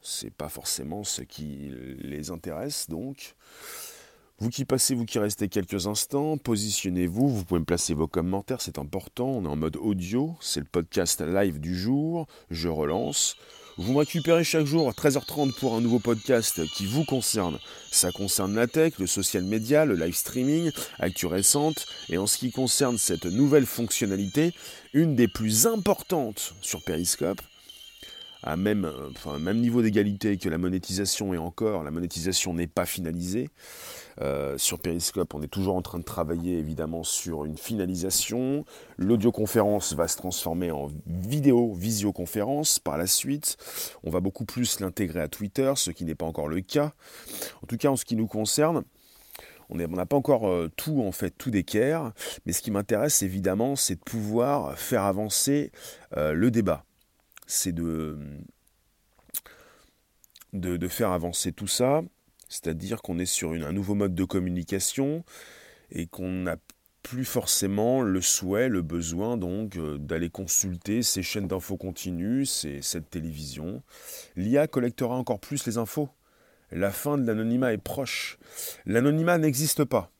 C'est 0.00 0.32
pas 0.32 0.48
forcément 0.48 1.04
ce 1.04 1.22
qui 1.22 1.70
les 1.98 2.30
intéresse, 2.30 2.88
donc. 2.88 3.36
Vous 4.40 4.50
qui 4.50 4.64
passez, 4.64 4.94
vous 4.94 5.04
qui 5.04 5.18
restez 5.18 5.48
quelques 5.48 5.88
instants, 5.88 6.38
positionnez-vous, 6.38 7.28
vous 7.28 7.44
pouvez 7.44 7.58
me 7.58 7.64
placer 7.64 7.92
vos 7.92 8.06
commentaires, 8.06 8.60
c'est 8.60 8.78
important, 8.78 9.26
on 9.26 9.44
est 9.44 9.48
en 9.48 9.56
mode 9.56 9.74
audio, 9.74 10.36
c'est 10.40 10.60
le 10.60 10.66
podcast 10.66 11.20
live 11.20 11.58
du 11.58 11.76
jour, 11.76 12.28
je 12.48 12.68
relance. 12.68 13.36
Vous 13.78 13.94
me 13.94 13.98
récupérez 13.98 14.44
chaque 14.44 14.64
jour 14.64 14.88
à 14.88 14.92
13h30 14.92 15.58
pour 15.58 15.74
un 15.74 15.80
nouveau 15.80 15.98
podcast 15.98 16.64
qui 16.68 16.86
vous 16.86 17.04
concerne. 17.04 17.58
Ça 17.90 18.12
concerne 18.12 18.54
la 18.54 18.68
tech, 18.68 18.92
le 19.00 19.08
social 19.08 19.42
media, 19.42 19.84
le 19.84 19.96
live 19.96 20.14
streaming, 20.14 20.70
actu 21.00 21.26
récente, 21.26 21.88
et 22.08 22.16
en 22.16 22.28
ce 22.28 22.38
qui 22.38 22.52
concerne 22.52 22.96
cette 22.96 23.26
nouvelle 23.26 23.66
fonctionnalité, 23.66 24.54
une 24.92 25.16
des 25.16 25.26
plus 25.26 25.66
importantes 25.66 26.54
sur 26.60 26.84
Periscope, 26.84 27.40
à 28.44 28.56
même, 28.56 28.88
enfin, 29.10 29.40
même 29.40 29.58
niveau 29.58 29.82
d'égalité 29.82 30.36
que 30.36 30.48
la 30.48 30.58
monétisation, 30.58 31.34
et 31.34 31.38
encore, 31.38 31.82
la 31.82 31.90
monétisation 31.90 32.54
n'est 32.54 32.68
pas 32.68 32.86
finalisée. 32.86 33.50
Euh, 34.20 34.58
sur 34.58 34.78
Periscope, 34.80 35.34
on 35.34 35.42
est 35.42 35.48
toujours 35.48 35.76
en 35.76 35.82
train 35.82 35.98
de 35.98 36.04
travailler 36.04 36.58
évidemment 36.58 37.04
sur 37.04 37.44
une 37.44 37.56
finalisation. 37.56 38.64
L'audioconférence 38.96 39.94
va 39.94 40.08
se 40.08 40.16
transformer 40.16 40.70
en 40.70 40.88
vidéo 41.06 41.72
visioconférence 41.74 42.78
par 42.78 42.98
la 42.98 43.06
suite. 43.06 43.56
On 44.02 44.10
va 44.10 44.20
beaucoup 44.20 44.44
plus 44.44 44.80
l'intégrer 44.80 45.20
à 45.20 45.28
Twitter, 45.28 45.72
ce 45.76 45.90
qui 45.90 46.04
n'est 46.04 46.14
pas 46.14 46.26
encore 46.26 46.48
le 46.48 46.60
cas. 46.60 46.92
En 47.62 47.66
tout 47.66 47.76
cas, 47.76 47.90
en 47.90 47.96
ce 47.96 48.04
qui 48.04 48.16
nous 48.16 48.26
concerne, 48.26 48.82
on 49.70 49.76
n'a 49.76 50.06
pas 50.06 50.16
encore 50.16 50.48
euh, 50.48 50.70
tout 50.76 51.02
en 51.02 51.12
fait, 51.12 51.30
tout 51.30 51.50
d'équerre, 51.50 52.12
mais 52.46 52.52
ce 52.52 52.62
qui 52.62 52.70
m'intéresse 52.70 53.22
évidemment, 53.22 53.76
c'est 53.76 53.96
de 53.96 54.00
pouvoir 54.00 54.78
faire 54.78 55.02
avancer 55.02 55.72
euh, 56.16 56.32
le 56.32 56.50
débat. 56.50 56.84
C'est 57.46 57.72
de, 57.72 58.18
de, 60.52 60.88
faire 60.88 61.12
avancer 61.12 61.52
tout 61.52 61.66
ça, 61.66 62.02
c'est-à-dire 62.48 63.02
qu'on 63.02 63.18
est 63.18 63.26
sur 63.26 63.52
un 63.52 63.72
nouveau 63.72 63.94
mode 63.94 64.14
de 64.14 64.24
communication 64.24 65.24
et 65.90 66.06
qu'on 66.06 66.30
n'a 66.30 66.56
plus 67.02 67.24
forcément 67.24 68.02
le 68.02 68.20
souhait, 68.20 68.68
le 68.68 68.82
besoin 68.82 69.36
donc 69.36 69.76
euh, 69.76 69.98
d'aller 69.98 70.28
consulter 70.28 71.02
ces 71.02 71.22
chaînes 71.22 71.48
d'infos 71.48 71.76
continues, 71.76 72.44
cette 72.44 73.10
télévision. 73.10 73.82
L'IA 74.36 74.66
collectera 74.66 75.14
encore 75.14 75.40
plus 75.40 75.66
les 75.66 75.78
infos. 75.78 76.08
La 76.70 76.90
fin 76.90 77.16
de 77.16 77.26
l'anonymat 77.26 77.72
est 77.72 77.78
proche. 77.78 78.38
L'anonymat 78.84 79.38
n'existe 79.38 79.84
pas. 79.84 80.10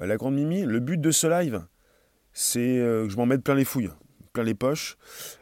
Euh, 0.00 0.06
la 0.06 0.16
grande 0.16 0.34
Mimi, 0.34 0.62
le 0.62 0.78
but 0.78 1.00
de 1.00 1.10
ce 1.10 1.26
live, 1.26 1.64
c'est 2.32 2.78
euh, 2.78 3.04
que 3.06 3.08
je 3.10 3.16
m'en 3.16 3.26
mette 3.26 3.42
plein 3.42 3.56
les 3.56 3.64
fouilles, 3.64 3.90
plein 4.32 4.44
les 4.44 4.54
poches. 4.54 4.96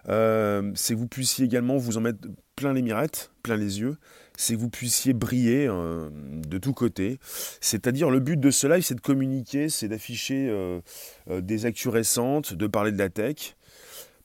c'est 0.05 0.95
que 0.95 0.99
vous 0.99 1.09
puissiez 1.09 1.45
également 1.45 1.77
vous 1.77 1.99
en 1.99 2.01
mettre 2.01 2.27
plein 2.55 2.73
les 2.73 2.81
mirettes, 2.81 3.33
plein 3.43 3.57
les 3.57 3.81
yeux 3.81 3.99
c'est 4.37 4.55
que 4.55 4.61
vous 4.61 4.71
puissiez 4.71 5.13
briller 5.13 5.67
euh, 5.69 6.09
de 6.13 6.59
tous 6.59 6.73
côtés. 6.73 7.19
C'est-à-dire 7.61 8.11
le 8.11 8.21
but 8.21 8.39
de 8.39 8.51
ce 8.51 8.67
live, 8.67 8.83
c'est 8.83 8.95
de 8.95 9.01
communiquer, 9.01 9.69
c'est 9.69 9.89
d'afficher 9.89 10.49
euh, 10.49 10.81
euh, 11.31 11.41
des 11.41 11.67
actus 11.67 11.91
récentes, 11.91 12.55
de 12.55 12.67
parler 12.67 12.93
de 12.93 12.99
la 12.99 13.09
tech. 13.09 13.57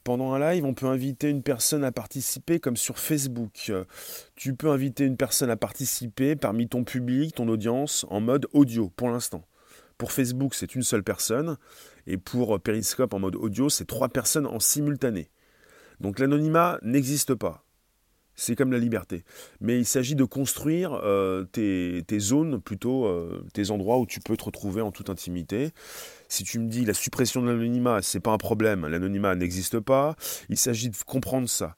Pendant 0.03 0.33
un 0.33 0.39
live, 0.39 0.65
on 0.65 0.73
peut 0.73 0.87
inviter 0.87 1.29
une 1.29 1.43
personne 1.43 1.83
à 1.83 1.91
participer 1.91 2.59
comme 2.59 2.75
sur 2.75 2.97
Facebook. 2.97 3.71
Tu 4.35 4.55
peux 4.55 4.71
inviter 4.71 5.05
une 5.05 5.15
personne 5.15 5.51
à 5.51 5.57
participer 5.57 6.35
parmi 6.35 6.67
ton 6.67 6.83
public, 6.83 7.35
ton 7.35 7.47
audience, 7.47 8.07
en 8.09 8.19
mode 8.19 8.47
audio 8.51 8.89
pour 8.95 9.09
l'instant. 9.09 9.45
Pour 9.99 10.11
Facebook, 10.11 10.55
c'est 10.55 10.73
une 10.73 10.81
seule 10.81 11.03
personne. 11.03 11.55
Et 12.07 12.17
pour 12.17 12.59
Periscope 12.59 13.13
en 13.13 13.19
mode 13.19 13.35
audio, 13.35 13.69
c'est 13.69 13.85
trois 13.85 14.09
personnes 14.09 14.47
en 14.47 14.59
simultané. 14.59 15.29
Donc 15.99 16.17
l'anonymat 16.17 16.79
n'existe 16.81 17.35
pas 17.35 17.63
c'est 18.41 18.55
comme 18.55 18.71
la 18.71 18.79
liberté. 18.79 19.23
Mais 19.59 19.77
il 19.77 19.85
s'agit 19.85 20.15
de 20.15 20.23
construire 20.23 20.99
euh, 21.03 21.43
tes, 21.43 22.03
zones, 22.19 22.59
plutôt 22.59 23.05
euh, 23.05 23.45
tes 23.53 23.69
endroits 23.69 23.99
où 23.99 24.07
tu 24.07 24.19
peux 24.19 24.35
te 24.35 24.43
retrouver 24.43 24.81
en 24.81 24.91
toute 24.91 25.11
intimité. 25.11 25.69
Si 26.27 26.43
tu 26.43 26.57
me 26.57 26.67
dis 26.67 26.83
la 26.83 26.95
suppression 26.95 27.43
de 27.43 27.47
l'anonymat, 27.47 28.01
c'est 28.01 28.19
pas 28.19 28.31
un 28.31 28.39
problème, 28.39 28.87
l'anonymat 28.87 29.35
n'existe 29.35 29.79
pas, 29.79 30.15
il 30.49 30.57
s'agit 30.57 30.89
de 30.89 30.95
comprendre 31.05 31.47
ça. 31.47 31.75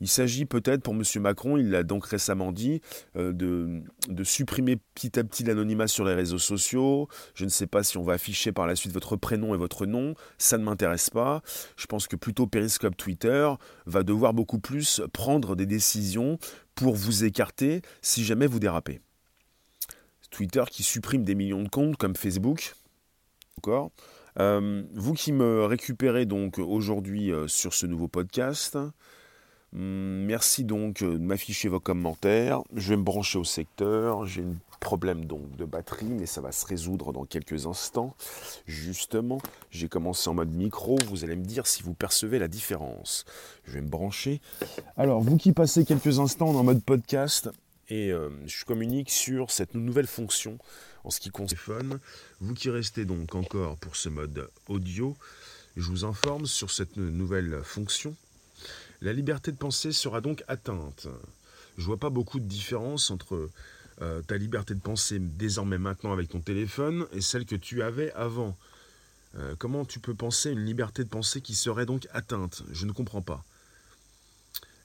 Il 0.00 0.08
s'agit 0.08 0.44
peut-être 0.44 0.82
pour 0.82 0.94
M. 0.94 1.02
Macron, 1.20 1.56
il 1.56 1.70
l'a 1.70 1.82
donc 1.82 2.06
récemment 2.06 2.52
dit, 2.52 2.80
euh, 3.16 3.32
de, 3.32 4.24
supprimer 4.24 4.76
petit 4.94 5.18
à 5.18 5.24
petit 5.24 5.44
l'anonymat 5.44 5.86
sur 5.86 6.04
les 6.04 6.14
réseaux 6.14 6.38
sociaux. 6.38 7.08
Je 7.34 7.44
ne 7.44 7.50
sais 7.50 7.66
pas 7.66 7.82
si 7.82 7.96
on 7.98 8.02
va 8.02 8.14
afficher 8.14 8.52
par 8.52 8.66
la 8.66 8.76
suite 8.76 8.92
votre 8.92 9.16
prénom 9.16 9.54
et 9.54 9.58
votre 9.58 9.86
nom, 9.86 10.14
ça 10.38 10.58
ne 10.58 10.64
m'intéresse 10.64 11.10
pas. 11.10 11.42
Je 11.76 11.86
pense 11.86 12.06
que 12.06 12.16
plutôt 12.16 12.46
Periscope 12.46 12.96
Twitter 12.96 13.50
va 13.86 14.02
devoir 14.02 14.34
beaucoup 14.34 14.58
plus 14.58 15.02
prendre 15.12 15.56
des 15.56 15.66
décisions 15.66 16.38
pour 16.74 16.94
vous 16.94 17.24
écarter 17.24 17.82
si 18.00 18.24
jamais 18.24 18.46
vous 18.46 18.60
dérapez. 18.60 19.00
Twitter 20.30 20.64
qui 20.70 20.82
supprime 20.82 21.24
des 21.24 21.34
millions 21.34 21.62
de 21.62 21.68
comptes 21.68 21.96
comme 21.96 22.16
Facebook. 22.16 22.74
Euh, 24.38 24.82
vous 24.94 25.12
qui 25.12 25.32
me 25.32 25.64
récupérez 25.64 26.26
donc 26.26 26.58
aujourd'hui 26.58 27.32
euh, 27.32 27.46
sur 27.48 27.74
ce 27.74 27.86
nouveau 27.86 28.08
podcast, 28.08 28.78
merci 29.72 30.64
donc 30.64 31.02
euh, 31.02 31.14
de 31.14 31.24
m'afficher 31.24 31.68
vos 31.68 31.80
commentaires. 31.80 32.62
Je 32.74 32.90
vais 32.90 32.96
me 32.96 33.02
brancher 33.02 33.38
au 33.38 33.44
secteur. 33.44 34.26
J'ai 34.26 34.42
un 34.42 34.56
problème 34.80 35.24
donc 35.24 35.56
de 35.56 35.64
batterie, 35.64 36.06
mais 36.06 36.26
ça 36.26 36.40
va 36.40 36.52
se 36.52 36.66
résoudre 36.66 37.12
dans 37.12 37.24
quelques 37.24 37.66
instants. 37.66 38.14
Justement, 38.66 39.40
j'ai 39.70 39.88
commencé 39.88 40.28
en 40.28 40.34
mode 40.34 40.50
micro. 40.50 40.98
Vous 41.08 41.24
allez 41.24 41.36
me 41.36 41.44
dire 41.44 41.66
si 41.66 41.82
vous 41.82 41.94
percevez 41.94 42.38
la 42.38 42.48
différence. 42.48 43.24
Je 43.64 43.72
vais 43.72 43.82
me 43.82 43.88
brancher. 43.88 44.40
Alors, 44.96 45.20
vous 45.20 45.36
qui 45.36 45.52
passez 45.52 45.84
quelques 45.84 46.18
instants 46.18 46.50
en 46.50 46.64
mode 46.64 46.82
podcast, 46.82 47.50
et 47.88 48.10
euh, 48.10 48.30
je 48.46 48.64
communique 48.64 49.10
sur 49.10 49.50
cette 49.50 49.74
nouvelle 49.74 50.06
fonction 50.06 50.58
en 51.04 51.10
ce 51.10 51.20
qui 51.20 51.30
concerne 51.30 51.98
Vous 52.40 52.54
qui 52.54 52.70
restez 52.70 53.04
donc 53.04 53.34
encore 53.34 53.76
pour 53.76 53.96
ce 53.96 54.08
mode 54.08 54.48
audio, 54.68 55.16
je 55.76 55.88
vous 55.88 56.04
informe 56.04 56.46
sur 56.46 56.70
cette 56.70 56.96
nouvelle 56.96 57.60
fonction 57.64 58.14
la 59.02 59.12
liberté 59.12 59.50
de 59.50 59.56
penser 59.56 59.92
sera 59.92 60.20
donc 60.20 60.44
atteinte. 60.46 61.08
Je 61.76 61.84
vois 61.84 61.98
pas 61.98 62.10
beaucoup 62.10 62.38
de 62.38 62.44
différence 62.44 63.10
entre 63.10 63.50
euh, 64.00 64.22
ta 64.22 64.36
liberté 64.36 64.74
de 64.74 64.80
penser 64.80 65.18
désormais 65.18 65.78
maintenant 65.78 66.12
avec 66.12 66.28
ton 66.28 66.40
téléphone 66.40 67.06
et 67.12 67.20
celle 67.20 67.44
que 67.44 67.56
tu 67.56 67.82
avais 67.82 68.12
avant. 68.12 68.56
Euh, 69.36 69.56
comment 69.58 69.84
tu 69.84 69.98
peux 69.98 70.14
penser 70.14 70.50
une 70.50 70.64
liberté 70.64 71.02
de 71.02 71.08
penser 71.08 71.40
qui 71.40 71.54
serait 71.54 71.86
donc 71.86 72.06
atteinte? 72.12 72.62
Je 72.70 72.86
ne 72.86 72.92
comprends 72.92 73.22
pas. 73.22 73.44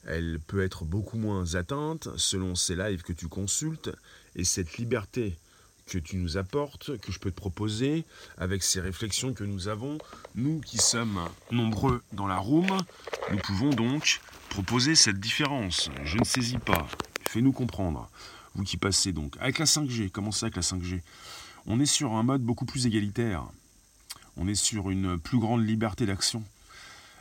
Elle 0.06 0.40
peut 0.48 0.64
être 0.64 0.84
beaucoup 0.84 1.18
moins 1.18 1.56
atteinte 1.56 2.10
selon 2.18 2.56
ces 2.56 2.76
lives 2.76 3.04
que 3.04 3.14
tu 3.14 3.28
consultes, 3.28 3.92
et 4.36 4.46
cette 4.46 4.78
liberté 4.78 5.38
que 5.88 5.98
tu 5.98 6.18
nous 6.18 6.38
apportes, 6.38 6.98
que 6.98 7.12
je 7.12 7.20
peux 7.20 7.32
te 7.32 7.36
proposer, 7.36 8.06
avec 8.38 8.62
ces 8.64 8.80
réflexions 8.80 9.34
que 9.34 9.44
nous 9.44 9.68
avons, 9.68 9.98
nous 10.36 10.60
qui 10.60 10.78
sommes 10.78 11.20
nombreux 11.52 12.04
dans 12.12 12.28
la 12.28 12.38
room, 12.38 12.68
nous 13.32 13.38
pouvons 13.38 13.70
donc 13.70 14.22
proposer 14.50 14.96
cette 14.96 15.20
différence. 15.20 15.90
Je 16.04 16.18
ne 16.18 16.24
saisis 16.24 16.60
pas. 16.60 16.88
Fais-nous 17.28 17.52
comprendre. 17.52 18.10
Vous 18.56 18.64
qui 18.64 18.78
passez 18.78 19.12
donc 19.12 19.36
avec 19.40 19.60
la 19.60 19.66
5G, 19.66 20.10
comment 20.10 20.32
ça 20.32 20.48
avec 20.48 20.56
la 20.56 20.62
5G 20.62 21.02
On 21.68 21.80
est 21.80 21.86
sur 21.86 22.14
un 22.14 22.24
mode 22.24 22.42
beaucoup 22.42 22.66
plus 22.66 22.86
égalitaire. 22.86 23.44
On 24.36 24.48
est 24.48 24.56
sur 24.56 24.90
une 24.90 25.20
plus 25.20 25.40
grande 25.40 25.66
liberté 25.66 26.06
d'action. 26.06 26.44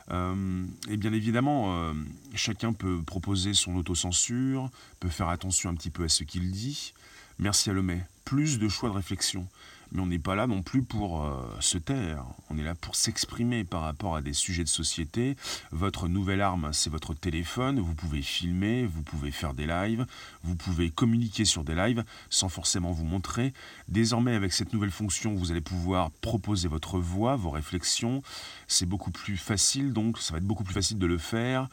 Euh, 0.09 0.65
et 0.89 0.97
bien 0.97 1.13
évidemment, 1.13 1.89
euh, 1.89 1.93
chacun 2.33 2.73
peut 2.73 3.01
proposer 3.03 3.53
son 3.53 3.75
autocensure, 3.75 4.69
peut 4.99 5.09
faire 5.09 5.29
attention 5.29 5.69
un 5.69 5.75
petit 5.75 5.89
peu 5.89 6.03
à 6.03 6.09
ce 6.09 6.23
qu'il 6.23 6.51
dit. 6.51 6.93
Merci 7.39 7.69
à 7.69 7.73
Lemay. 7.73 8.05
Plus 8.27 8.59
de 8.59 8.67
choix 8.67 8.89
de 8.89 8.93
réflexion. 8.93 9.47
Mais 9.93 10.01
on 10.01 10.07
n'est 10.07 10.19
pas 10.19 10.35
là 10.35 10.47
non 10.47 10.61
plus 10.61 10.83
pour 10.83 11.23
euh, 11.23 11.37
se 11.61 11.77
taire. 11.77 12.25
On 12.49 12.57
est 12.57 12.63
là 12.63 12.75
pour 12.75 12.97
s'exprimer 12.97 13.63
par 13.63 13.83
rapport 13.83 14.17
à 14.17 14.21
des 14.21 14.33
sujets 14.33 14.65
de 14.65 14.67
société. 14.67 15.37
Votre 15.71 16.09
nouvelle 16.09 16.41
arme, 16.41 16.73
c'est 16.73 16.89
votre 16.89 17.13
téléphone. 17.13 17.79
Vous 17.79 17.95
pouvez 17.95 18.21
filmer, 18.21 18.85
vous 18.85 19.01
pouvez 19.01 19.31
faire 19.31 19.53
des 19.53 19.65
lives, 19.65 20.05
vous 20.43 20.57
pouvez 20.57 20.89
communiquer 20.89 21.45
sur 21.45 21.63
des 21.63 21.73
lives 21.73 22.03
sans 22.29 22.49
forcément 22.49 22.91
vous 22.91 23.05
montrer. 23.05 23.53
Désormais, 23.87 24.35
avec 24.35 24.51
cette 24.51 24.73
nouvelle 24.73 24.91
fonction, 24.91 25.33
vous 25.33 25.51
allez 25.51 25.61
pouvoir 25.61 26.11
proposer 26.11 26.67
votre 26.67 26.99
voix, 26.99 27.37
vos 27.37 27.51
réflexions. 27.51 28.23
C'est 28.67 28.85
beaucoup 28.85 29.11
plus 29.11 29.37
facile, 29.37 29.93
donc 29.93 30.17
ça 30.17 30.33
va 30.33 30.39
être 30.39 30.47
beaucoup 30.47 30.65
plus 30.65 30.73
facile 30.73 30.99
de 30.99 31.07
le 31.07 31.17
faire 31.17 31.69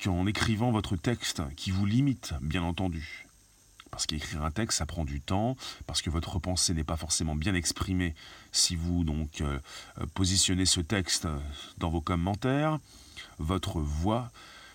qu'en 0.00 0.28
écrivant 0.28 0.70
votre 0.70 0.94
texte 0.94 1.42
qui 1.56 1.72
vous 1.72 1.86
limite, 1.86 2.34
bien 2.40 2.62
entendu. 2.62 3.27
Parce 3.90 4.06
qu'écrire 4.06 4.42
un 4.42 4.50
texte, 4.50 4.78
ça 4.78 4.86
prend 4.86 5.04
du 5.04 5.20
temps, 5.20 5.56
parce 5.86 6.02
que 6.02 6.10
votre 6.10 6.38
pensée 6.38 6.74
n'est 6.74 6.84
pas 6.84 6.96
forcément 6.96 7.34
bien 7.34 7.54
exprimée 7.54 8.14
si 8.52 8.76
vous 8.76 9.04
donc 9.04 9.40
euh, 9.40 9.58
euh, 10.00 10.06
positionnez 10.14 10.66
ce 10.66 10.80
texte 10.80 11.26
dans 11.78 11.90
vos 11.90 12.00
commentaires. 12.00 12.78
Votre 13.38 13.80
voix, 13.80 14.30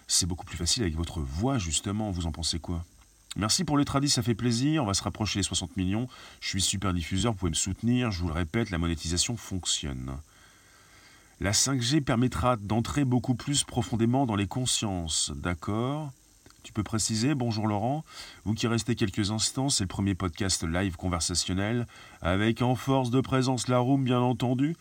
c'est 0.08 0.26
beaucoup 0.26 0.46
plus 0.46 0.58
facile 0.58 0.84
avec 0.84 0.96
votre 0.96 1.22
voix, 1.22 1.58
justement. 1.58 2.12
Vous 2.12 2.26
en 2.26 2.32
pensez 2.32 2.60
quoi? 2.60 2.84
Merci 3.36 3.64
pour 3.64 3.78
les 3.78 3.86
tradis, 3.86 4.10
ça 4.10 4.22
fait 4.22 4.36
plaisir. 4.36 4.84
On 4.84 4.86
va 4.86 4.94
se 4.94 5.04
rapprocher 5.04 5.40
des 5.40 5.44
60 5.44 5.76
millions. 5.76 6.08
Je 6.40 6.50
suis 6.50 6.62
super 6.62 6.94
diffuseur, 6.94 7.32
vous 7.32 7.38
pouvez 7.40 7.50
me 7.50 7.56
soutenir. 7.56 8.12
Je 8.12 8.22
vous 8.22 8.28
le 8.28 8.34
répète, 8.34 8.70
la 8.70 8.78
monétisation 8.78 9.38
fonctionne. 9.38 10.16
La 11.40 11.52
5G 11.52 12.02
permettra 12.02 12.58
d'entrer 12.58 13.06
beaucoup 13.06 13.36
plus 13.36 13.64
profondément 13.64 14.26
dans 14.26 14.36
les 14.36 14.48
consciences, 14.48 15.32
d'accord? 15.36 16.12
Tu 16.64 16.72
peux 16.72 16.84
préciser 16.84 17.36
Bonjour 17.36 17.68
Laurent. 17.68 18.06
Vous 18.46 18.54
qui 18.54 18.68
restez 18.68 18.96
quelques 18.96 19.32
instants, 19.32 19.70
c'est 19.70 19.84
le 19.84 19.90
premier 19.90 20.16
podcast 20.16 20.64
live 20.64 20.96
conversationnel, 20.96 21.86
avec 22.22 22.62
en 22.62 22.76
force 22.76 23.12
de 23.12 23.20
présence 23.20 23.68
la 23.68 23.80
room 23.80 24.04
bien 24.04 24.22
entendu. 24.22 24.76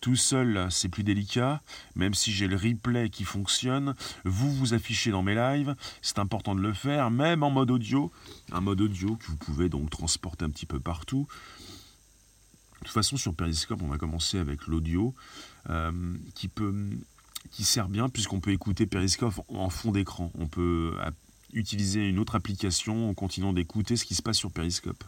Tout 0.00 0.14
seul, 0.14 0.68
c'est 0.70 0.88
plus 0.88 1.02
délicat, 1.02 1.60
même 1.96 2.14
si 2.14 2.30
j'ai 2.30 2.46
le 2.46 2.56
replay 2.56 3.10
qui 3.10 3.24
fonctionne. 3.24 3.94
Vous 4.24 4.52
vous 4.52 4.72
affichez 4.72 5.10
dans 5.10 5.22
mes 5.22 5.34
lives, 5.34 5.74
c'est 6.00 6.20
important 6.20 6.54
de 6.54 6.60
le 6.60 6.72
faire, 6.72 7.10
même 7.10 7.42
en 7.42 7.50
mode 7.50 7.72
audio. 7.72 8.12
Un 8.52 8.60
mode 8.60 8.80
audio 8.80 9.16
que 9.16 9.26
vous 9.26 9.36
pouvez 9.36 9.68
donc 9.68 9.90
transporter 9.90 10.44
un 10.44 10.50
petit 10.50 10.66
peu 10.66 10.78
partout. 10.78 11.26
De 12.82 12.86
toute 12.86 12.94
façon, 12.94 13.16
sur 13.16 13.34
Periscope, 13.34 13.82
on 13.82 13.88
va 13.88 13.98
commencer 13.98 14.38
avec 14.38 14.68
l'audio, 14.68 15.12
euh, 15.70 15.90
qui 16.34 16.46
peut 16.46 16.72
qui 17.50 17.64
sert 17.64 17.88
bien 17.88 18.08
puisqu'on 18.08 18.40
peut 18.40 18.52
écouter 18.52 18.86
Periscope 18.86 19.34
en 19.48 19.70
fond 19.70 19.92
d'écran. 19.92 20.30
On 20.38 20.46
peut 20.46 20.94
euh, 20.98 21.10
utiliser 21.52 22.08
une 22.08 22.18
autre 22.18 22.34
application 22.34 23.10
en 23.10 23.14
continuant 23.14 23.52
d'écouter 23.52 23.96
ce 23.96 24.04
qui 24.04 24.14
se 24.14 24.22
passe 24.22 24.36
sur 24.36 24.50
Periscope. 24.50 25.04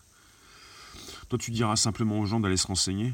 Toi, 1.29 1.39
tu 1.39 1.51
diras 1.51 1.77
simplement 1.77 2.19
aux 2.21 2.27
gens 2.27 2.41
d'aller 2.41 2.57
se 2.57 2.67
renseigner 2.67 3.13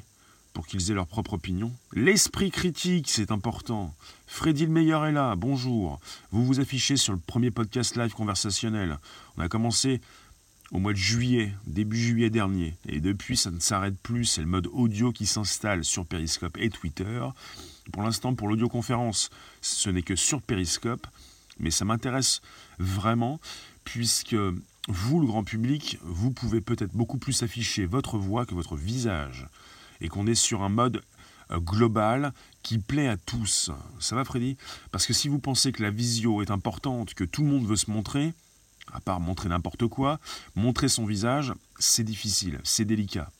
pour 0.52 0.68
qu'ils 0.68 0.90
aient 0.90 0.94
leur 0.94 1.08
propre 1.08 1.34
opinion. 1.34 1.72
L'esprit 1.92 2.50
critique, 2.52 3.10
c'est 3.10 3.32
important. 3.32 3.92
Freddy 4.28 4.66
le 4.66 4.72
meilleur 4.72 5.04
est 5.04 5.12
là, 5.12 5.34
bonjour. 5.34 5.98
Vous 6.30 6.46
vous 6.46 6.60
affichez 6.60 6.96
sur 6.96 7.12
le 7.12 7.18
premier 7.18 7.50
podcast 7.50 7.96
live 7.96 8.12
conversationnel. 8.12 8.98
On 9.36 9.42
a 9.42 9.48
commencé 9.48 10.00
au 10.74 10.80
mois 10.80 10.92
de 10.92 10.98
juillet, 10.98 11.54
début 11.68 11.96
juillet 11.96 12.30
dernier. 12.30 12.76
Et 12.88 13.00
depuis, 13.00 13.36
ça 13.36 13.52
ne 13.52 13.60
s'arrête 13.60 13.96
plus. 13.96 14.24
C'est 14.24 14.40
le 14.40 14.48
mode 14.48 14.68
audio 14.72 15.12
qui 15.12 15.24
s'installe 15.24 15.84
sur 15.84 16.04
Periscope 16.04 16.58
et 16.58 16.68
Twitter. 16.68 17.24
Pour 17.92 18.02
l'instant, 18.02 18.34
pour 18.34 18.48
l'audioconférence, 18.48 19.30
ce 19.62 19.88
n'est 19.88 20.02
que 20.02 20.16
sur 20.16 20.42
Periscope, 20.42 21.06
mais 21.60 21.70
ça 21.70 21.84
m'intéresse 21.84 22.42
vraiment 22.80 23.40
puisque 23.84 24.36
vous, 24.88 25.20
le 25.20 25.26
grand 25.26 25.44
public, 25.44 25.98
vous 26.02 26.32
pouvez 26.32 26.60
peut-être 26.60 26.92
beaucoup 26.92 27.18
plus 27.18 27.44
afficher 27.44 27.86
votre 27.86 28.18
voix 28.18 28.44
que 28.44 28.54
votre 28.54 28.76
visage. 28.76 29.46
et 30.00 30.08
qu'on 30.08 30.26
est 30.26 30.34
sur 30.34 30.62
un 30.62 30.68
mode 30.68 31.02
euh, 31.50 31.60
global 31.60 32.32
qui 32.62 32.78
plaît 32.78 33.08
à 33.08 33.16
tous. 33.16 33.70
Ça 34.00 34.16
va 34.16 34.24
Freddy? 34.24 34.56
Parce 34.90 35.06
que 35.06 35.12
si 35.12 35.28
vous 35.28 35.38
pensez 35.38 35.70
que 35.70 35.82
la 35.82 35.90
visio 35.90 36.42
est 36.42 36.50
importante, 36.50 37.14
que 37.14 37.24
tout 37.24 37.42
le 37.42 37.48
monde 37.48 37.64
veut 37.64 37.76
se 37.76 37.90
montrer, 37.90 38.34
à 38.92 39.00
part 39.00 39.20
montrer 39.20 39.48
n'importe 39.48 39.86
quoi, 39.86 40.20
montrer 40.54 40.88
son 40.88 41.06
visage, 41.06 41.52
c'est 41.78 42.04
difficile, 42.04 42.60
c'est 42.64 42.84
délicat. 42.84 43.30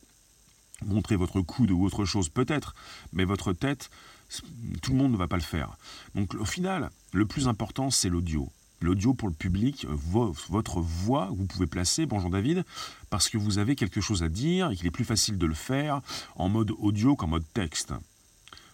Montrer 0.85 1.15
votre 1.15 1.41
coude 1.41 1.71
ou 1.71 1.83
autre 1.85 2.05
chose 2.05 2.29
peut-être, 2.29 2.75
mais 3.13 3.23
votre 3.23 3.53
tête, 3.53 3.89
tout 4.81 4.91
le 4.91 4.97
monde 4.97 5.13
ne 5.13 5.17
va 5.17 5.27
pas 5.27 5.37
le 5.37 5.41
faire. 5.41 5.77
Donc 6.15 6.33
au 6.35 6.45
final, 6.45 6.89
le 7.13 7.25
plus 7.25 7.47
important, 7.47 7.89
c'est 7.89 8.09
l'audio. 8.09 8.51
L'audio 8.81 9.13
pour 9.13 9.29
le 9.29 9.33
public, 9.33 9.87
votre 9.89 10.81
voix, 10.81 11.29
vous 11.31 11.45
pouvez 11.45 11.65
placer, 11.65 12.05
bonjour 12.05 12.29
David, 12.29 12.65
parce 13.09 13.29
que 13.29 13.37
vous 13.37 13.57
avez 13.57 13.75
quelque 13.75 14.01
chose 14.01 14.21
à 14.21 14.29
dire 14.29 14.69
et 14.69 14.75
qu'il 14.75 14.85
est 14.85 14.91
plus 14.91 15.05
facile 15.05 15.37
de 15.37 15.45
le 15.45 15.53
faire 15.53 16.01
en 16.35 16.49
mode 16.49 16.71
audio 16.77 17.15
qu'en 17.15 17.27
mode 17.27 17.45
texte. 17.53 17.93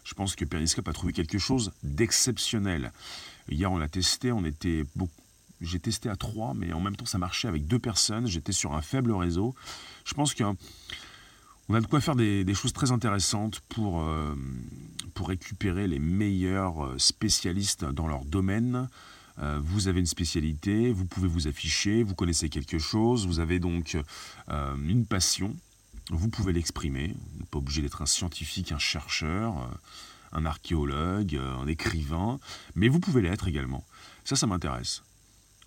Je 0.04 0.16
pense 0.16 0.36
que 0.36 0.44
Periscope 0.44 0.88
a 0.88 0.94
trouvé 0.94 1.14
quelque 1.14 1.38
chose 1.38 1.72
d'exceptionnel. 1.84 2.92
Hier, 3.48 3.72
on 3.72 3.78
l'a 3.78 3.88
testé, 3.88 4.32
on 4.32 4.44
était 4.44 4.86
J'ai 5.62 5.80
testé 5.80 6.10
à 6.10 6.16
trois, 6.16 6.54
mais 6.56 6.74
en 6.74 6.80
même 6.80 6.96
temps, 6.96 7.06
ça 7.06 7.20
marchait 7.20 7.48
avec 7.48 7.68
deux 7.68 7.78
personnes. 7.78 8.26
J'étais 8.26 8.52
sur 8.52 8.74
un 8.74 8.82
faible 8.82 9.12
réseau. 9.12 9.54
Je 10.06 10.16
pense 10.16 10.34
qu'on 10.34 10.56
a 11.74 11.82
de 11.82 11.86
quoi 11.86 12.02
faire 12.02 12.16
des, 12.16 12.54
choses 12.56 12.74
très 12.74 12.92
intéressantes 12.92 13.62
pour, 13.70 14.02
euh, 14.02 14.36
récupérer 15.24 15.88
les 15.88 16.00
meilleurs 16.00 16.84
euh, 16.84 16.98
spécialistes 16.98 17.86
dans 17.86 18.08
leur 18.08 18.26
domaine. 18.26 18.90
Euh, 19.38 19.60
vous 19.64 19.88
avez 19.88 20.00
une 20.00 20.08
spécialité, 20.08 20.92
vous 20.92 21.06
pouvez 21.06 21.28
vous 21.28 21.48
afficher, 21.48 22.02
vous 22.02 22.16
connaissez 22.16 22.50
quelque 22.50 22.80
chose, 22.80 23.28
vous 23.28 23.40
avez 23.40 23.60
donc 23.60 23.96
une 24.50 25.06
passion, 25.06 25.56
vous 26.10 26.28
pouvez 26.28 26.54
l'exprimer. 26.54 27.10
Vous 27.34 27.40
n'êtes 27.40 27.50
pas 27.50 27.60
obligé 27.60 27.84
d'être 27.84 28.02
un 28.02 28.08
scientifique, 28.08 28.72
un 28.72 28.80
chercheur, 28.80 29.70
un 30.32 30.46
archéologue, 30.46 31.36
un 31.36 31.68
écrivain, 31.68 32.40
mais 32.74 32.88
vous 32.88 33.00
pouvez 33.00 33.22
l'être 33.22 33.48
également. 33.48 33.86
Ça, 34.26 34.36
ça 34.36 34.48
m'intéresse. 34.48 35.04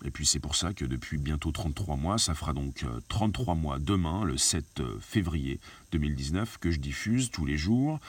Et 0.03 0.11
puis 0.11 0.25
c'est 0.25 0.39
pour 0.39 0.55
ça 0.55 0.73
que 0.73 0.83
depuis 0.83 1.17
bientôt 1.17 1.51
33 1.51 1.95
mois, 1.95 2.17
ça 2.17 2.35
fera 2.35 2.53
donc 2.53 2.85
33 3.07 3.53
euh, 3.53 3.57
mois 3.57 3.79
demain, 3.79 4.25
le 4.25 4.37
7 4.37 4.81
euh, 4.81 4.99
février 4.99 5.59
2019, 5.93 6.57
que 6.57 6.69
je 6.69 6.79
diffuse 6.79 7.31
tous 7.31 7.45
les 7.45 7.57
jours. 7.57 7.99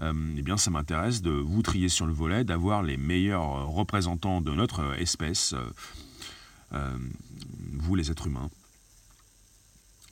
Euh, 0.00 0.12
eh 0.36 0.42
bien 0.42 0.56
ça 0.56 0.70
m'intéresse 0.70 1.22
de 1.22 1.30
vous 1.30 1.62
trier 1.62 1.88
sur 1.88 2.06
le 2.06 2.12
volet, 2.12 2.42
d'avoir 2.42 2.82
les 2.82 2.96
meilleurs 2.96 3.68
représentants 3.68 4.40
de 4.40 4.52
notre 4.52 4.98
espèce, 5.00 5.54
vous 6.72 7.94
les 7.94 8.10
êtres 8.10 8.26
humains. 8.26 8.50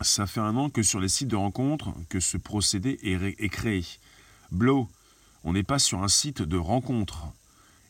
Ça 0.01 0.27
fait 0.27 0.41
un 0.41 0.57
an 0.57 0.71
que 0.71 0.83
sur 0.83 1.01
les 1.01 1.09
sites 1.09 1.29
de 1.29 1.37
rencontres, 1.37 1.93
que 2.09 2.21
ce 2.21 2.37
procédé 2.37 2.99
est, 3.03 3.49
créé. 3.49 3.85
Blow, 4.51 4.89
on 5.43 5.53
n'est 5.53 5.63
pas 5.63 5.79
sur 5.79 6.03
un 6.03 6.09
site 6.09 6.43
de 6.43 6.57
rencontre 6.57 7.27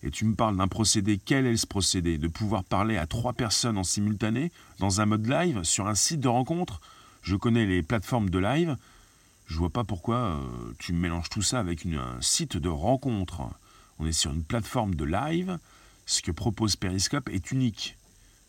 et 0.04 0.10
tu 0.10 0.26
me 0.26 0.34
parles 0.34 0.56
d'un 0.56 0.68
procédé, 0.68 1.18
quel 1.18 1.46
est 1.46 1.56
ce 1.56 1.66
procédé? 1.66 2.18
De 2.18 2.28
pouvoir 2.28 2.62
parler 2.62 2.98
à 2.98 3.06
trois 3.06 3.32
personnes 3.32 3.78
en 3.78 3.84
simultané, 3.84 4.52
dans 4.78 5.00
un 5.00 5.06
mode 5.06 5.26
live, 5.26 5.62
sur 5.62 5.88
un 5.88 5.94
site 5.94 6.20
de 6.20 6.28
rencontre? 6.28 6.82
Je 7.22 7.36
connais 7.36 7.64
les 7.64 7.82
plateformes 7.82 8.28
de 8.28 8.38
live, 8.38 8.76
je 9.46 9.56
vois 9.56 9.70
pas 9.70 9.82
pourquoi 9.82 10.16
euh, 10.16 10.40
tu 10.78 10.92
mélanges 10.92 11.30
tout 11.30 11.40
ça 11.40 11.58
avec 11.58 11.86
un 11.86 12.20
site 12.20 12.58
de 12.58 12.68
rencontre. 12.68 13.42
On 13.98 14.06
est 14.06 14.12
sur 14.12 14.30
une 14.30 14.44
plateforme 14.44 14.94
de 14.94 15.04
live, 15.04 15.58
ce 16.04 16.20
que 16.20 16.32
propose 16.32 16.76
Periscope 16.76 17.30
est 17.30 17.50
unique. 17.50 17.96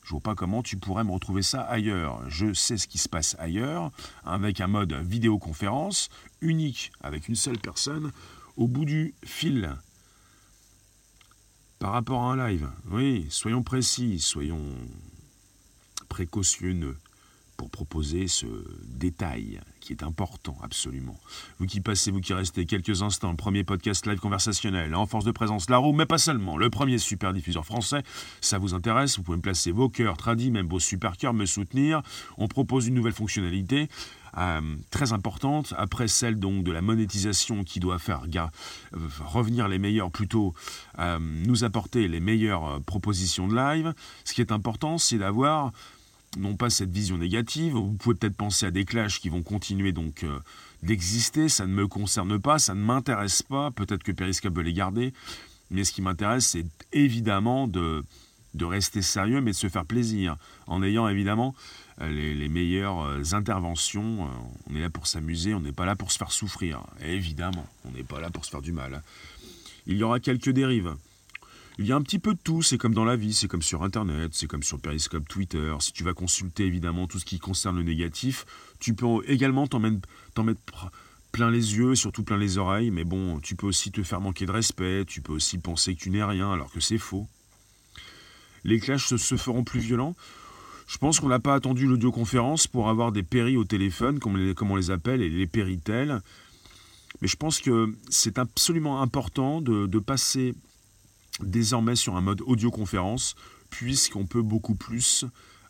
Je 0.04 0.12
vois 0.12 0.20
pas 0.20 0.36
comment 0.36 0.62
tu 0.62 0.76
pourrais 0.76 1.06
me 1.06 1.12
retrouver 1.12 1.42
ça 1.42 1.62
ailleurs. 1.62 2.22
Je 2.30 2.54
sais 2.54 2.78
ce 2.78 2.88
qui 2.88 2.98
se 2.98 3.08
passe 3.08 3.38
ailleurs, 3.40 3.92
avec 4.26 4.60
un 4.60 4.68
mode 4.68 4.94
vidéoconférence 4.94 6.10
unique, 6.42 6.92
avec 7.02 7.30
une 7.30 7.36
seule 7.36 7.60
personne 7.60 8.12
au 8.58 8.68
bout 8.68 8.86
du 8.86 9.14
fil. 9.24 9.74
Par 11.86 11.94
rapport 11.94 12.24
à 12.24 12.34
un 12.34 12.48
live, 12.48 12.68
oui, 12.90 13.28
soyons 13.30 13.62
précis, 13.62 14.20
soyons 14.20 14.74
précautionneux 16.10 16.98
pour 17.58 17.70
proposer 17.70 18.28
ce 18.28 18.46
détail 18.88 19.60
qui 19.80 19.94
est 19.94 20.04
important, 20.04 20.58
absolument. 20.64 21.18
Vous 21.60 21.66
qui 21.66 21.80
passez, 21.80 22.12
vous 22.12 22.22
qui 22.22 22.34
restez 22.34 22.66
quelques 22.66 23.02
instants, 23.02 23.30
le 23.30 23.38
premier 23.38 23.64
podcast 23.64 24.06
live 24.08 24.20
conversationnel, 24.20 24.96
en 24.96 25.06
force 25.06 25.26
de 25.26 25.32
présence, 25.32 25.70
la 25.70 25.78
roue, 25.78 25.94
mais 25.94 26.06
pas 26.06 26.18
seulement, 26.18 26.58
le 26.58 26.70
premier 26.70 26.98
super 26.98 27.34
diffuseur 27.34 27.66
français, 27.66 28.04
ça 28.42 28.58
vous 28.58 28.74
intéresse, 28.74 29.18
vous 29.18 29.24
pouvez 29.24 29.38
me 29.38 29.42
placer 29.42 29.72
vos 29.72 29.90
cœurs 29.90 30.18
tradis, 30.18 30.52
même 30.52 30.68
vos 30.68 30.80
super 30.80 31.18
cœurs, 31.18 31.34
me 31.34 31.46
soutenir. 31.46 32.02
On 32.38 32.48
propose 32.48 32.88
une 32.88 32.96
nouvelle 32.96 33.14
fonctionnalité 33.14 33.90
euh, 34.38 34.60
très 34.92 35.14
importante, 35.14 35.74
après 35.78 36.08
celle 36.08 36.38
donc 36.40 36.64
de 36.64 36.72
la 36.72 36.82
monétisation 36.82 37.64
qui 37.64 37.80
doit 37.80 38.00
faire 38.00 38.24
euh, 38.36 38.48
revenir 39.24 39.68
les 39.68 39.80
meilleurs, 39.80 40.12
plutôt 40.12 40.54
euh, 41.00 41.20
nous 41.20 41.64
apporter 41.64 42.08
les 42.08 42.20
meilleures 42.20 42.82
propositions 42.82 43.48
de 43.48 43.56
live. 43.56 43.94
Ce 44.26 44.34
qui 44.34 44.42
est 44.42 44.52
important, 44.52 44.98
c'est 44.98 45.18
d'avoir 45.18 45.72
non 46.38 46.56
pas 46.56 46.70
cette 46.70 46.92
vision 46.92 47.18
négative, 47.18 47.74
vous 47.74 47.94
pouvez 47.94 48.16
peut-être 48.16 48.36
penser 48.36 48.66
à 48.66 48.72
des 48.72 48.86
clashs 48.86 49.20
qui 49.20 49.30
vont 49.30 49.44
continuer 49.44 49.92
donc 49.92 50.26
d'exister, 50.84 51.50
ça 51.50 51.66
ne 51.66 51.74
me 51.74 51.88
concerne 51.88 52.40
pas, 52.40 52.60
ça 52.60 52.76
ne 52.76 52.82
m'intéresse 52.82 53.42
pas, 53.42 53.72
peut-être 53.72 54.04
que 54.04 54.12
Periscope 54.12 54.56
veut 54.56 54.64
les 54.64 54.74
garder, 54.74 55.14
mais 55.72 55.84
ce 55.84 55.92
qui 55.92 56.02
m'intéresse 56.02 56.48
c'est 56.48 56.66
évidemment 56.94 57.68
de, 57.68 58.04
de 58.54 58.66
rester 58.66 59.02
sérieux 59.02 59.42
mais 59.42 59.52
de 59.52 59.56
se 59.56 59.70
faire 59.70 59.86
plaisir, 59.86 60.38
en 60.68 60.84
ayant 60.84 61.08
évidemment 61.08 61.56
euh, 62.02 62.10
les, 62.10 62.50
meilleures 62.50 63.02
euh, 63.04 63.22
interventions. 63.34 64.26
Euh, 64.26 64.30
on 64.70 64.76
est 64.76 64.82
là 64.82 64.90
pour 64.90 65.08
s'amuser, 65.08 65.54
on 65.54 65.62
n'est 65.62 65.72
pas 65.72 65.86
là 65.86 65.96
pour 65.96 66.12
se 66.12 66.18
faire 66.18 66.32
souffrir. 66.32 66.82
évidemment, 67.02 67.66
on 67.86 67.92
n'est 67.92 68.04
pas 68.04 68.20
là 68.20 68.30
pour 68.30 68.44
se 68.44 68.50
faire 68.50 68.62
du 68.62 68.74
mal. 68.74 69.02
Il 69.88 69.98
y 69.98 70.04
aura 70.04 70.20
quelques 70.20 70.50
dérives. 70.50 70.96
Il 71.78 71.86
y 71.86 71.92
a 71.92 71.96
un 71.96 72.02
petit 72.02 72.20
peu 72.20 72.34
de 72.34 72.40
tout, 72.42 72.62
c'est 72.62 72.78
comme 72.78 72.94
dans 72.94 73.04
la 73.04 73.16
vie, 73.16 73.34
c'est 73.34 73.48
comme 73.48 73.62
sur 73.62 73.84
Internet, 73.84 74.32
c'est 74.34 74.48
comme 74.48 74.64
sur 74.64 74.80
Periscope, 74.80 75.28
Twitter. 75.28 75.76
Si 75.80 75.92
tu 75.92 76.04
vas 76.04 76.14
consulter 76.14 76.66
évidemment 76.66 77.08
tout 77.08 77.20
ce 77.20 77.26
qui 77.26 77.38
concerne 77.38 77.78
le 77.78 77.84
négatif, 77.84 78.46
tu 78.80 78.94
peux 78.94 79.08
également 79.28 79.68
t'en 79.68 79.80
mettre 79.80 80.92
plein 81.34 81.52
les 81.52 81.76
yeux, 81.76 81.96
surtout 81.96 82.24
plein 82.24 82.38
les 82.38 82.58
oreilles, 82.58 82.92
mais 82.92 83.04
bon, 83.04 83.40
tu 83.42 83.56
peux 83.56 83.68
aussi 83.68 83.92
te 83.92 84.04
faire 84.04 84.22
manquer 84.22 84.46
de 84.46 84.52
respect, 84.52 85.04
tu 85.06 85.22
peux 85.22 85.34
aussi 85.34 85.58
penser 85.58 85.96
que 85.96 86.00
tu 86.00 86.10
n'es 86.10 86.24
rien 86.24 86.52
alors 86.52 86.72
que 86.72 86.80
c'est 86.80 86.98
faux. 86.98 87.28
Les 88.64 88.80
clashs 88.80 89.16
se 89.16 89.36
feront 89.36 89.64
plus 89.64 89.82
violents 89.82 90.16
je 90.88 90.98
pense 90.98 91.20
qu'on 91.20 91.30
n'a 91.30 91.40
pas 91.40 91.56
attendu 91.56 91.88
l'audioconférence 91.88 92.68
pour 92.68 92.90
avoir 92.90 93.12
des 93.12 93.24
péris 93.24 93.58
au 93.58 93.66
téléphone, 93.66 94.20
comme, 94.20 94.72
on 94.72 94.76
les 94.76 94.92
appelle, 94.92 95.22
et 95.22 95.30
les 95.30 95.48
péritels. 95.48 96.22
Mais 97.22 97.28
je 97.28 97.36
pense 97.36 97.60
que 97.60 97.94
c'est 98.10 98.38
absolument 98.38 99.02
important 99.02 99.62
de, 99.62 100.00
passer 100.00 100.54
désormais 101.42 101.96
sur 101.96 102.16
un 102.16 102.22
mode 102.22 102.42
audioconférence, 102.46 103.36
puisqu'on 103.70 104.26
peut 104.26 104.42
beaucoup 104.42 104.76
plus 104.76 105.26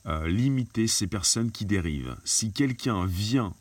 euh, 0.05 0.27
limiter 0.27 0.87
ces 0.87 1.07
personnes 1.07 1.51
qui 1.51 1.65
dérivent. 1.65 2.15
Si 2.23 2.51
quelqu'un 2.51 3.05
vient 3.05 3.53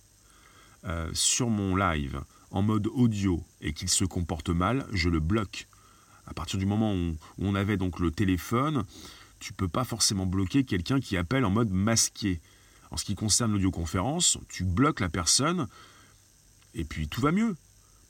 euh, 0.84 1.08
sur 1.14 1.48
mon 1.48 1.76
live 1.76 2.20
en 2.50 2.62
mode 2.62 2.86
audio 2.88 3.42
et 3.60 3.72
qu'il 3.72 3.88
se 3.88 4.04
comporte 4.04 4.50
mal, 4.50 4.86
je 4.92 5.08
le 5.08 5.20
bloque. 5.20 5.66
À 6.26 6.34
partir 6.34 6.58
du 6.58 6.66
moment 6.66 6.94
où 6.94 7.16
on 7.38 7.54
avait 7.54 7.76
donc 7.76 7.98
le 7.98 8.10
téléphone, 8.10 8.84
tu 9.40 9.52
peux 9.52 9.68
pas 9.68 9.84
forcément 9.84 10.26
bloquer 10.26 10.64
quelqu'un 10.64 11.00
qui 11.00 11.16
appelle 11.16 11.44
en 11.44 11.50
mode 11.50 11.70
masqué. 11.70 12.40
En 12.90 12.96
ce 12.96 13.04
qui 13.04 13.14
concerne 13.14 13.52
l'audioconférence, 13.52 14.38
tu 14.48 14.64
bloques 14.64 15.00
la 15.00 15.08
personne 15.08 15.66
et 16.74 16.84
puis 16.84 17.08
tout 17.08 17.20
va 17.20 17.32
mieux. 17.32 17.56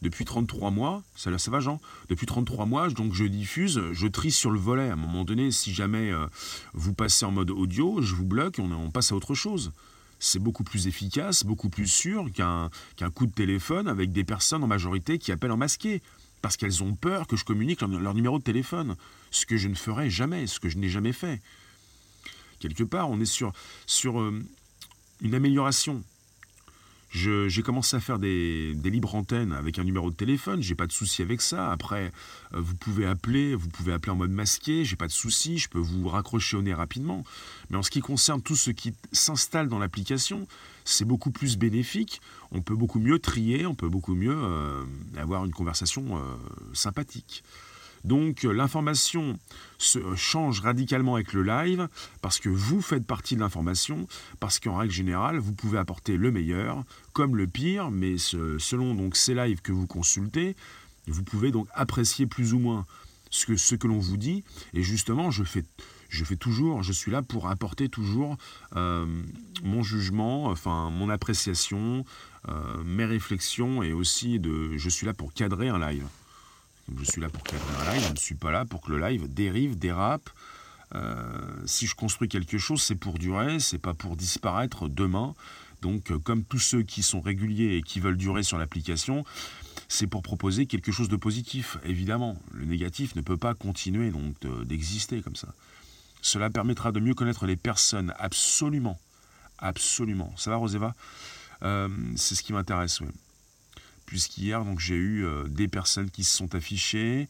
Depuis 0.03 0.25
33 0.25 0.71
mois, 0.71 1.03
ça, 1.17 1.37
ça 1.39 1.51
va 1.51 1.61
Jean, 1.61 1.81
depuis 2.09 2.27
33 2.27 2.67
mois, 2.67 2.89
donc 2.91 3.15
je 3.15 3.25
diffuse, 3.25 3.81
je 3.93 4.07
trie 4.07 4.31
sur 4.31 4.51
le 4.51 4.59
volet. 4.59 4.91
À 4.91 4.95
un 4.95 4.97
moment 4.97 5.25
donné, 5.25 5.51
si 5.51 5.73
jamais 5.73 6.11
euh, 6.11 6.27
vous 6.75 6.93
passez 6.93 7.25
en 7.25 7.31
mode 7.31 7.51
audio, 7.51 8.03
je 8.03 8.15
vous 8.15 8.27
bloque, 8.27 8.57
on, 8.59 8.71
on 8.73 8.91
passe 8.91 9.13
à 9.13 9.15
autre 9.15 9.35
chose. 9.35 9.73
C'est 10.19 10.39
beaucoup 10.39 10.65
plus 10.65 10.87
efficace, 10.87 11.45
beaucoup 11.45 11.69
plus 11.69 11.87
sûr 11.87 12.31
qu'un 12.33 12.71
coup 13.15 13.27
de 13.27 13.33
téléphone 13.33 13.89
avec 13.89 14.13
des 14.13 14.25
personnes 14.25 14.63
en 14.63 14.67
majorité 14.67 15.19
qui 15.19 15.33
appellent 15.33 15.53
en 15.53 15.57
masqué 15.57 16.03
parce 16.45 16.59
qu'elles 16.59 16.83
ont 16.83 16.95
peur 16.95 17.27
que 17.27 17.37
je 17.37 17.45
communique 17.45 17.81
leur, 17.81 18.13
numéro 18.13 18.39
de 18.39 18.45
téléphone, 18.45 18.97
ce 19.31 19.47
que 19.47 19.57
je 19.57 19.67
ne 19.67 19.75
ferai 19.75 20.11
jamais, 20.11 20.47
ce 20.47 20.61
que 20.61 20.69
je 20.69 20.77
n'ai 20.77 20.91
jamais 20.91 21.13
fait. 21.13 21.41
Quelque 22.61 22.85
part, 22.85 23.09
on 23.09 23.19
est 23.19 23.25
sur, 23.25 23.55
sur 23.87 24.21
euh, 24.21 24.43
une 25.23 25.35
amélioration 25.35 26.05
j'ai 27.15 27.63
commencé 27.63 27.97
à 27.97 28.01
faire 28.01 28.19
des, 28.19 28.75
libres 28.85 29.15
antennes 29.15 29.53
avec 29.53 29.79
un 29.79 29.85
numéro 29.85 30.11
de 30.11 30.17
téléphone, 30.17 30.63
j'ai 30.63 30.75
pas 30.75 30.87
de 30.87 30.93
souci 30.93 31.23
avec 31.23 31.41
ça. 31.41 31.71
Après, 31.71 32.11
euh, 32.53 32.61
vous 32.61 32.75
pouvez 32.75 33.07
appeler, 33.07 33.55
vous 33.55 33.69
pouvez 33.69 33.93
appeler 33.93 34.11
en 34.11 34.17
mode 34.17 34.33
masqué, 34.33 34.85
j'ai 34.85 34.97
pas 34.97 35.07
de 35.07 35.13
souci, 35.13 35.59
je 35.59 35.69
peux 35.69 35.79
vous 35.79 36.09
raccrocher 36.09 36.57
au 36.57 36.63
nez 36.63 36.75
rapidement. 36.75 37.25
Mais 37.71 37.77
en 37.77 37.83
ce 37.83 37.91
qui 37.91 38.01
concerne 38.01 38.43
tout 38.43 38.57
ce 38.57 38.73
qui 38.73 38.95
s'installe 39.13 39.69
dans 39.69 39.79
l'application, 39.79 40.49
c'est 40.85 41.05
beaucoup 41.05 41.31
plus 41.31 41.57
bénéfique. 41.57 42.21
On 42.51 42.63
peut 42.63 42.75
beaucoup 42.75 42.99
mieux 42.99 43.21
trier, 43.21 43.65
on 43.65 43.75
peut 43.75 43.89
beaucoup 43.89 44.15
mieux 44.15 44.37
euh, 44.37 44.85
avoir 45.17 45.45
une 45.45 45.53
conversation 45.53 46.17
euh, 46.17 46.21
sympathique. 46.73 47.45
Donc 48.05 48.43
l'information 48.43 49.39
se 49.79 50.15
change 50.15 50.61
radicalement 50.61 51.15
avec 51.15 51.33
le 51.33 51.43
live 51.43 51.89
parce 52.21 52.39
que 52.39 52.49
vous 52.49 52.83
faites 52.83 53.07
partie 53.07 53.35
de 53.35 53.41
l'information, 53.41 54.07
parce 54.41 54.61
qu'en 54.61 54.77
règle 54.77 54.93
générale, 54.93 55.39
vous 55.39 55.55
pouvez 55.55 55.79
apporter 55.79 56.17
le 56.17 56.31
meilleur 56.31 56.85
comme 57.13 57.37
le 57.37 57.47
pire, 57.47 57.91
mais 57.91 58.19
selon 58.19 58.95
donc 58.95 59.17
ces 59.17 59.35
lives 59.35 59.63
que 59.63 59.73
vous 59.73 59.87
consultez, 59.87 60.55
vous 61.07 61.23
pouvez 61.23 61.51
donc 61.51 61.69
apprécier 61.75 62.27
plus 62.27 62.53
ou 62.53 62.59
moins 62.59 62.87
ce 63.31 63.75
que, 63.75 63.87
l'on 63.87 63.99
vous 63.99 64.17
dit. 64.17 64.45
Et 64.75 64.83
justement, 64.83 65.31
je 65.31 65.43
fais, 65.45 65.65
toujours, 66.37 66.83
je 66.83 66.93
suis 66.93 67.11
là 67.11 67.23
pour 67.23 67.49
apporter 67.49 67.89
toujours 67.89 68.37
euh, 68.77 69.07
mon 69.63 69.83
jugement, 69.83 70.47
enfin 70.47 70.91
mon 70.91 71.09
appréciation, 71.09 72.05
euh, 72.49 72.83
mes 72.85 73.05
réflexions 73.05 73.83
et 73.83 73.93
aussi 73.93 74.39
de, 74.39 74.77
je 74.77 74.89
suis 74.89 75.07
là 75.07 75.15
pour 75.15 75.33
cadrer 75.33 75.69
un 75.69 75.79
live. 75.79 76.07
Je 76.99 77.05
suis 77.05 77.21
là 77.21 77.29
pour 77.29 77.43
cadrer 77.43 77.65
un 77.81 77.95
live, 77.95 78.05
je 78.07 78.13
ne 78.13 78.17
suis 78.17 78.35
pas 78.35 78.51
là 78.51 78.65
pour 78.65 78.83
que 78.83 78.93
le 78.93 78.99
live 78.99 79.33
dérive, 79.33 79.79
dérape. 79.79 80.29
Euh, 80.95 81.63
si 81.67 81.87
je 81.87 81.95
construis 81.95 82.29
quelque 82.29 82.59
chose, 82.59 82.83
c'est 82.83 82.95
pour 82.95 83.19
durer, 83.19 83.59
c'est 83.59 83.79
pas 83.79 83.95
pour 83.95 84.17
disparaître 84.17 84.89
demain. 84.89 85.35
Donc, 85.83 86.11
euh, 86.11 86.19
comme 86.19 86.45
tous 86.45 86.59
ceux 86.59 86.83
qui 86.83 87.03
sont 87.03 87.21
réguliers 87.21 87.77
et 87.77 87.83
qui 87.83 88.01
veulent 88.01 88.17
durer 88.17 88.43
sur 88.43 88.59
l'application, 88.59 89.25
c'est 89.89 90.07
pour 90.07 90.23
proposer 90.23 90.67
quelque 90.67 90.93
chose 90.93 91.09
de 91.09 91.17
positif, 91.17 91.79
évidemment. 91.85 92.39
Le 92.53 92.65
négatif 92.65 93.17
ne 93.17 93.23
peut 93.23 93.37
pas 93.37 93.55
continuer 93.55 94.11
donc 94.11 94.35
d'exister 94.67 95.21
comme 95.23 95.37
ça. 95.37 95.49
Cela 96.23 96.49
permettra 96.49 96.93
de 96.93 97.01
mieux 97.01 97.15
connaître 97.15 97.47
les 97.47 97.57
personnes, 97.57 98.15
absolument. 98.19 98.99
Absolument. 99.59 100.33
Ça 100.37 100.51
va, 100.51 100.57
Roseva? 100.57 100.95
Euh, 101.63 101.89
C'est 102.17 102.35
ce 102.35 102.43
qui 102.43 102.53
m'intéresse, 102.53 103.01
oui 103.01 103.09
puisqu'hier 104.07 104.65
donc 104.65 104.81
j'ai 104.81 104.95
eu 104.95 105.25
euh, 105.25 105.45
des 105.49 105.69
personnes 105.69 106.11
qui 106.11 106.25
se 106.25 106.37
sont 106.37 106.55
affichées. 106.55 107.29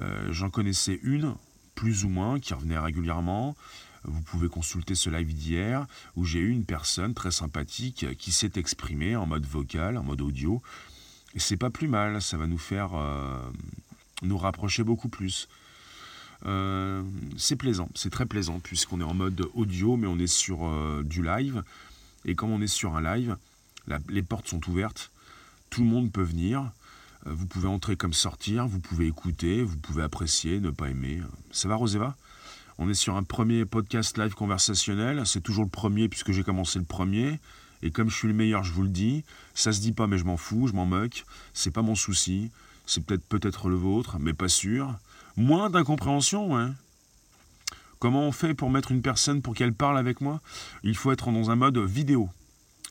Euh, 0.00 0.32
j'en 0.32 0.50
connaissais 0.50 1.00
une, 1.02 1.34
plus 1.74 2.04
ou 2.04 2.08
moins, 2.08 2.40
qui 2.40 2.54
revenait 2.54 2.78
régulièrement. 2.78 3.56
Vous 4.04 4.22
pouvez 4.22 4.48
consulter 4.48 4.94
ce 4.94 5.10
live 5.10 5.34
d'hier 5.34 5.86
où 6.14 6.24
j'ai 6.24 6.38
eu 6.38 6.50
une 6.50 6.64
personne 6.64 7.14
très 7.14 7.32
sympathique 7.32 8.06
qui 8.18 8.30
s'est 8.30 8.52
exprimée 8.56 9.16
en 9.16 9.26
mode 9.26 9.46
vocal, 9.46 9.96
en 9.96 10.04
mode 10.04 10.20
audio. 10.20 10.62
Et 11.34 11.40
c'est 11.40 11.56
pas 11.56 11.70
plus 11.70 11.88
mal, 11.88 12.22
ça 12.22 12.36
va 12.36 12.46
nous 12.46 12.58
faire 12.58 12.94
euh, 12.94 13.38
nous 14.22 14.38
rapprocher 14.38 14.84
beaucoup 14.84 15.08
plus. 15.08 15.48
c'est 17.36 17.56
plaisant, 17.56 17.88
c'est 17.94 18.10
très 18.10 18.26
plaisant 18.26 18.60
puisqu'on 18.60 19.00
est 19.00 19.04
en 19.04 19.14
mode 19.14 19.48
audio 19.54 19.96
mais 19.96 20.06
on 20.06 20.18
est 20.18 20.28
sur 20.28 20.70
du 21.02 21.22
live. 21.22 21.64
Et 22.24 22.34
comme 22.36 22.50
on 22.50 22.60
est 22.60 22.68
sur 22.68 22.94
un 22.94 23.02
live, 23.02 23.36
les 24.08 24.22
portes 24.22 24.46
sont 24.48 24.60
ouvertes 24.68 25.10
tout 25.76 25.82
le 25.82 25.90
monde 25.90 26.10
peut 26.10 26.22
venir. 26.22 26.70
Euh, 27.26 27.32
vous 27.34 27.44
pouvez 27.44 27.68
entrer 27.68 27.96
comme 27.96 28.14
sortir, 28.14 28.66
vous 28.66 28.80
pouvez 28.80 29.08
écouter, 29.08 29.62
vous 29.62 29.76
pouvez 29.76 30.02
apprécier, 30.02 30.58
ne 30.58 30.70
pas 30.70 30.88
aimer. 30.88 31.20
Ça 31.50 31.68
va, 31.68 31.74
Roseva? 31.74 32.16
On 32.78 32.88
est 32.88 32.94
sur 32.94 33.14
un 33.14 33.22
premier 33.22 33.66
podcast 33.66 34.16
live 34.16 34.32
conversationnel. 34.32 35.26
C'est 35.26 35.42
toujours 35.42 35.64
le 35.64 35.70
premier 35.70 36.08
puisque 36.08 36.32
j'ai 36.32 36.42
commencé 36.42 36.78
le 36.78 36.86
premier. 36.86 37.40
Et 37.82 37.90
comme 37.90 38.08
je 38.08 38.16
suis 38.16 38.28
le 38.28 38.32
meilleur, 38.32 38.64
je 38.64 38.72
vous 38.72 38.84
le 38.84 38.88
dis. 38.88 39.22
Ça 39.52 39.70
se 39.70 39.80
dit 39.80 39.92
pas, 39.92 40.06
mais 40.06 40.16
je 40.16 40.24
m'en 40.24 40.38
fous, 40.38 40.66
je 40.66 40.72
m'en 40.72 40.86
moque. 40.86 41.26
C'est 41.52 41.70
pas 41.70 41.82
mon 41.82 41.94
souci. 41.94 42.50
C'est 42.86 43.04
peut-être 43.04 43.26
peut-être 43.28 43.68
le 43.68 43.76
vôtre, 43.76 44.16
mais 44.18 44.32
pas 44.32 44.48
sûr. 44.48 44.94
Moins 45.36 45.68
d'incompréhension, 45.68 46.56
hein 46.56 46.74
Comment 47.98 48.22
on 48.22 48.32
fait 48.32 48.54
pour 48.54 48.70
mettre 48.70 48.92
une 48.92 49.02
personne 49.02 49.42
pour 49.42 49.54
qu'elle 49.54 49.74
parle 49.74 49.98
avec 49.98 50.22
moi? 50.22 50.40
Il 50.84 50.96
faut 50.96 51.12
être 51.12 51.30
dans 51.30 51.50
un 51.50 51.56
mode 51.56 51.76
vidéo. 51.76 52.30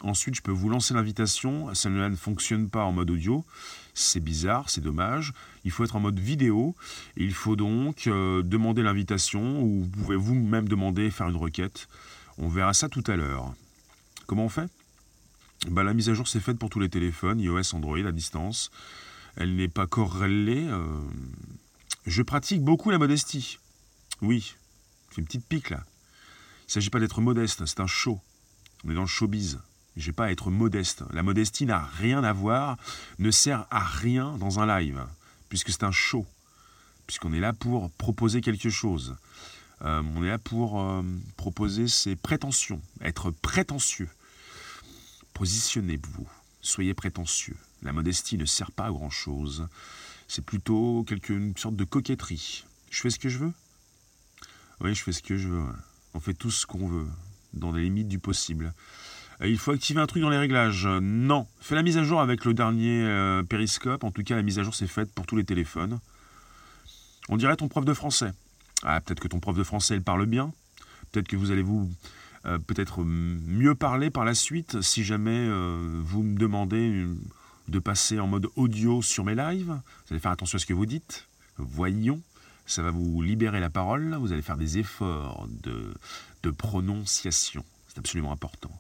Ensuite, 0.05 0.35
je 0.35 0.43
peux 0.43 0.51
vous 0.51 0.69
lancer 0.69 0.93
l'invitation. 0.93 1.73
Ça 1.73 1.89
ne 1.89 2.15
fonctionne 2.15 2.69
pas 2.69 2.83
en 2.83 2.91
mode 2.91 3.09
audio. 3.09 3.43
C'est 3.95 4.19
bizarre, 4.19 4.69
c'est 4.69 4.81
dommage. 4.81 5.33
Il 5.63 5.71
faut 5.71 5.83
être 5.83 5.95
en 5.95 5.99
mode 5.99 6.19
vidéo. 6.19 6.75
il 7.17 7.33
faut 7.33 7.55
donc 7.55 8.05
euh, 8.05 8.43
demander 8.43 8.83
l'invitation 8.83 9.63
ou 9.63 9.81
vous 9.81 9.89
pouvez 9.89 10.15
vous-même 10.15 10.69
demander, 10.69 11.09
faire 11.09 11.27
une 11.27 11.35
requête. 11.35 11.87
On 12.37 12.49
verra 12.49 12.75
ça 12.75 12.87
tout 12.87 13.03
à 13.07 13.15
l'heure. 13.15 13.55
Comment 14.27 14.45
on 14.45 14.49
fait? 14.49 14.69
Bah, 15.71 15.83
La 15.83 15.95
mise 15.95 16.07
à 16.09 16.13
jour 16.13 16.27
s'est 16.27 16.39
faite 16.39 16.59
pour 16.59 16.69
tous 16.69 16.79
les 16.79 16.89
téléphones, 16.89 17.39
iOS, 17.39 17.73
Android, 17.73 17.97
à 17.97 18.11
distance. 18.11 18.69
Elle 19.37 19.55
n'est 19.55 19.67
pas 19.67 19.87
corrélée. 19.87 20.67
Euh, 20.67 20.99
je 22.05 22.21
pratique 22.21 22.61
beaucoup 22.61 22.91
la 22.91 22.99
modestie. 22.99 23.57
Oui, 24.21 24.53
c'est 25.09 25.17
une 25.17 25.25
petite 25.25 25.47
pique 25.47 25.71
là. 25.71 25.83
Il 26.61 26.67
ne 26.67 26.71
s'agit 26.73 26.91
pas 26.91 26.99
d'être 26.99 27.21
modeste, 27.21 27.65
c'est 27.65 27.79
un 27.79 27.87
show. 27.87 28.21
On 28.83 28.91
est 28.91 28.93
dans 28.93 29.01
le 29.01 29.07
showbiz. 29.07 29.57
Je 29.97 30.07
n'ai 30.07 30.13
pas 30.13 30.25
à 30.25 30.31
être 30.31 30.51
modeste. 30.51 31.03
La 31.11 31.23
modestie 31.23 31.65
n'a 31.65 31.79
rien 31.79 32.23
à 32.23 32.33
voir, 32.33 32.77
ne 33.19 33.31
sert 33.31 33.65
à 33.71 33.79
rien 33.79 34.37
dans 34.37 34.59
un 34.59 34.79
live, 34.79 35.05
puisque 35.49 35.71
c'est 35.71 35.83
un 35.83 35.91
show, 35.91 36.25
puisqu'on 37.07 37.33
est 37.33 37.39
là 37.39 37.53
pour 37.53 37.89
proposer 37.91 38.41
quelque 38.41 38.69
chose. 38.69 39.15
Euh, 39.81 40.01
on 40.15 40.23
est 40.23 40.29
là 40.29 40.37
pour 40.37 40.81
euh, 40.81 41.01
proposer 41.37 41.87
ses 41.87 42.15
prétentions, 42.15 42.81
être 43.01 43.31
prétentieux. 43.31 44.09
Positionnez-vous, 45.33 46.27
soyez 46.61 46.93
prétentieux. 46.93 47.57
La 47.81 47.93
modestie 47.93 48.37
ne 48.37 48.45
sert 48.45 48.71
pas 48.71 48.85
à 48.85 48.91
grand-chose. 48.91 49.67
C'est 50.27 50.43
plutôt 50.43 51.03
quelque, 51.07 51.33
une 51.33 51.55
sorte 51.57 51.75
de 51.75 51.83
coquetterie. 51.83 52.65
Je 52.89 53.01
fais 53.01 53.09
ce 53.09 53.19
que 53.19 53.29
je 53.29 53.37
veux? 53.37 53.53
Oui, 54.79 54.95
je 54.95 55.03
fais 55.03 55.11
ce 55.11 55.21
que 55.21 55.37
je 55.37 55.49
veux. 55.49 55.65
On 56.13 56.19
fait 56.19 56.33
tout 56.33 56.51
ce 56.51 56.65
qu'on 56.65 56.87
veut, 56.87 57.07
dans 57.53 57.71
les 57.71 57.83
limites 57.83 58.07
du 58.07 58.19
possible. 58.19 58.73
Euh, 59.41 59.47
il 59.47 59.57
faut 59.57 59.71
activer 59.71 59.99
un 59.99 60.07
truc 60.07 60.21
dans 60.21 60.29
les 60.29 60.37
réglages. 60.37 60.87
Non. 60.87 61.47
Fais 61.59 61.75
la 61.75 61.83
mise 61.83 61.97
à 61.97 62.03
jour 62.03 62.21
avec 62.21 62.45
le 62.45 62.53
dernier 62.53 63.03
euh, 63.03 63.43
périscope. 63.43 64.03
En 64.03 64.11
tout 64.11 64.23
cas, 64.23 64.35
la 64.35 64.41
mise 64.41 64.59
à 64.59 64.63
jour 64.63 64.73
s'est 64.73 64.87
faite 64.87 65.11
pour 65.13 65.25
tous 65.25 65.35
les 65.35 65.43
téléphones. 65.43 65.99
On 67.29 67.37
dirait 67.37 67.55
ton 67.55 67.67
prof 67.67 67.85
de 67.85 67.93
français. 67.93 68.31
Ah, 68.83 69.01
peut-être 69.01 69.19
que 69.19 69.27
ton 69.27 69.39
prof 69.39 69.57
de 69.57 69.63
français, 69.63 69.95
il 69.95 70.03
parle 70.03 70.25
bien. 70.25 70.53
Peut-être 71.11 71.27
que 71.27 71.35
vous 71.35 71.51
allez 71.51 71.63
vous 71.63 71.89
euh, 72.45 72.59
peut-être 72.59 73.03
mieux 73.03 73.73
parler 73.73 74.11
par 74.11 74.25
la 74.25 74.35
suite 74.35 74.81
si 74.81 75.03
jamais 75.03 75.49
vous 75.49 76.21
me 76.21 76.37
demandez 76.37 77.05
de 77.67 77.79
passer 77.79 78.19
en 78.19 78.27
mode 78.27 78.47
audio 78.55 79.01
sur 79.01 79.23
mes 79.23 79.33
lives. 79.33 79.69
Vous 79.69 80.11
allez 80.13 80.19
faire 80.19 80.31
attention 80.31 80.57
à 80.57 80.59
ce 80.59 80.65
que 80.65 80.73
vous 80.73 80.85
dites. 80.85 81.27
Voyons. 81.57 82.21
Ça 82.67 82.81
va 82.81 82.91
vous 82.91 83.21
libérer 83.21 83.59
la 83.59 83.69
parole. 83.69 84.15
Vous 84.19 84.31
allez 84.33 84.41
faire 84.41 84.57
des 84.57 84.77
efforts 84.77 85.47
de, 85.63 85.93
de 86.43 86.49
prononciation. 86.51 87.63
C'est 87.87 87.99
absolument 87.99 88.31
important. 88.31 88.71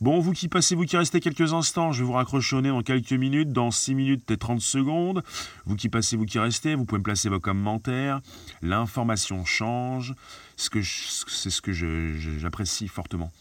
Bon, 0.00 0.18
vous 0.18 0.32
qui 0.32 0.48
passez, 0.48 0.74
vous 0.74 0.84
qui 0.84 0.96
restez 0.96 1.20
quelques 1.20 1.52
instants, 1.52 1.92
je 1.92 2.00
vais 2.00 2.06
vous 2.06 2.14
raccrochonner 2.14 2.68
dans 2.68 2.82
quelques 2.82 3.12
minutes, 3.12 3.52
dans 3.52 3.70
6 3.70 3.94
minutes 3.94 4.30
et 4.30 4.36
30 4.36 4.60
secondes. 4.60 5.22
Vous 5.66 5.76
qui 5.76 5.88
passez, 5.88 6.16
vous 6.16 6.26
qui 6.26 6.38
restez, 6.38 6.74
vous 6.74 6.84
pouvez 6.84 6.98
me 6.98 7.04
placer 7.04 7.28
vos 7.28 7.40
commentaires. 7.40 8.20
L'information 8.60 9.44
change. 9.44 10.14
C'est 10.56 11.50
ce 11.50 11.60
que 11.60 11.72
j'apprécie 11.72 12.88
fortement. 12.88 13.32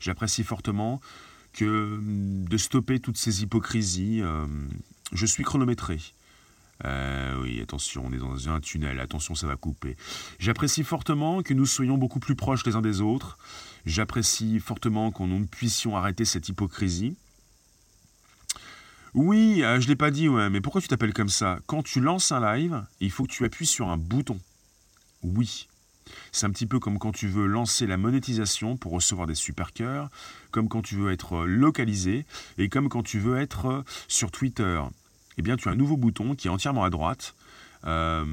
J'apprécie 0.00 0.44
fortement 0.44 1.00
que 1.52 1.98
de 2.02 2.56
stopper 2.58 3.00
toutes 3.00 3.16
ces 3.16 3.42
hypocrisies. 3.42 4.20
Euh, 4.22 4.46
je 5.12 5.24
suis 5.24 5.42
chronométré. 5.42 5.98
Euh, 6.84 7.40
oui, 7.40 7.60
attention, 7.60 8.04
on 8.06 8.12
est 8.12 8.18
dans 8.18 8.48
un 8.48 8.60
tunnel, 8.60 9.00
attention, 9.00 9.34
ça 9.34 9.46
va 9.46 9.56
couper. 9.56 9.96
J'apprécie 10.38 10.84
fortement 10.84 11.42
que 11.42 11.54
nous 11.54 11.66
soyons 11.66 11.96
beaucoup 11.96 12.20
plus 12.20 12.34
proches 12.34 12.66
les 12.66 12.76
uns 12.76 12.82
des 12.82 13.00
autres. 13.00 13.38
J'apprécie 13.86 14.60
fortement 14.60 15.10
qu'on 15.10 15.26
nous 15.26 15.46
puissions 15.46 15.96
arrêter 15.96 16.24
cette 16.24 16.48
hypocrisie. 16.48 17.16
Oui, 19.14 19.62
euh, 19.62 19.80
je 19.80 19.86
ne 19.86 19.92
l'ai 19.92 19.96
pas 19.96 20.10
dit, 20.10 20.28
mais 20.28 20.60
pourquoi 20.60 20.82
tu 20.82 20.88
t'appelles 20.88 21.14
comme 21.14 21.30
ça? 21.30 21.58
Quand 21.66 21.82
tu 21.82 22.00
lances 22.00 22.32
un 22.32 22.40
live, 22.40 22.84
il 23.00 23.10
faut 23.10 23.24
que 23.24 23.32
tu 23.32 23.44
appuies 23.44 23.66
sur 23.66 23.88
un 23.88 23.96
bouton. 23.96 24.38
Oui. 25.22 25.68
C'est 26.32 26.46
un 26.46 26.50
petit 26.50 26.66
peu 26.66 26.78
comme 26.78 26.98
quand 26.98 27.12
tu 27.12 27.26
veux 27.26 27.46
lancer 27.46 27.86
la 27.86 27.96
monétisation 27.96 28.76
pour 28.76 28.92
recevoir 28.92 29.26
des 29.26 29.34
super 29.34 29.72
cœurs, 29.72 30.10
comme 30.50 30.68
quand 30.68 30.82
tu 30.82 30.96
veux 30.96 31.10
être 31.10 31.44
localisé, 31.46 32.26
et 32.58 32.68
comme 32.68 32.88
quand 32.88 33.02
tu 33.02 33.18
veux 33.18 33.38
être 33.38 33.84
sur 34.06 34.30
Twitter 34.30 34.82
eh 35.38 35.42
bien, 35.42 35.56
tu 35.56 35.68
as 35.68 35.72
un 35.72 35.76
nouveau 35.76 35.96
bouton 35.96 36.34
qui 36.34 36.48
est 36.48 36.50
entièrement 36.50 36.84
à 36.84 36.90
droite. 36.90 37.34
Euh, 37.84 38.24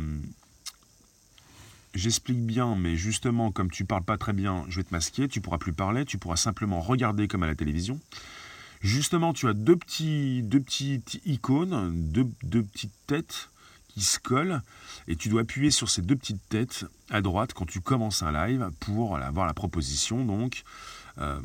j'explique 1.93 2.45
bien, 2.45 2.75
mais 2.75 2.95
justement, 2.95 3.51
comme 3.51 3.69
tu 3.69 3.85
parles 3.85 4.03
pas 4.03 4.17
très 4.17 4.33
bien, 4.33 4.65
je 4.69 4.77
vais 4.77 4.83
te 4.83 4.93
masquer. 4.93 5.27
Tu 5.27 5.41
pourras 5.41 5.57
plus 5.57 5.73
parler, 5.73 6.05
tu 6.05 6.17
pourras 6.17 6.37
simplement 6.37 6.79
regarder 6.81 7.27
comme 7.27 7.43
à 7.43 7.47
la 7.47 7.55
télévision. 7.55 7.99
Justement, 8.81 9.33
tu 9.33 9.47
as 9.47 9.53
deux, 9.53 9.77
petites 9.77 11.21
icônes, 11.25 11.93
deux, 12.11 12.27
deux 12.43 12.63
petites 12.63 12.93
têtes 13.07 13.49
qui 13.87 14.01
se 14.01 14.19
collent, 14.19 14.61
et 15.07 15.15
tu 15.15 15.29
dois 15.29 15.41
appuyer 15.41 15.71
sur 15.71 15.89
ces 15.89 16.01
deux 16.01 16.15
petites 16.15 16.41
têtes 16.49 16.85
à 17.09 17.21
droite 17.21 17.53
quand 17.53 17.65
tu 17.65 17.79
commences 17.79 18.23
un 18.23 18.31
live 18.31 18.71
pour 18.79 19.17
avoir 19.17 19.45
la 19.45 19.53
proposition 19.53 20.25
donc 20.25 20.63
euh, 21.19 21.39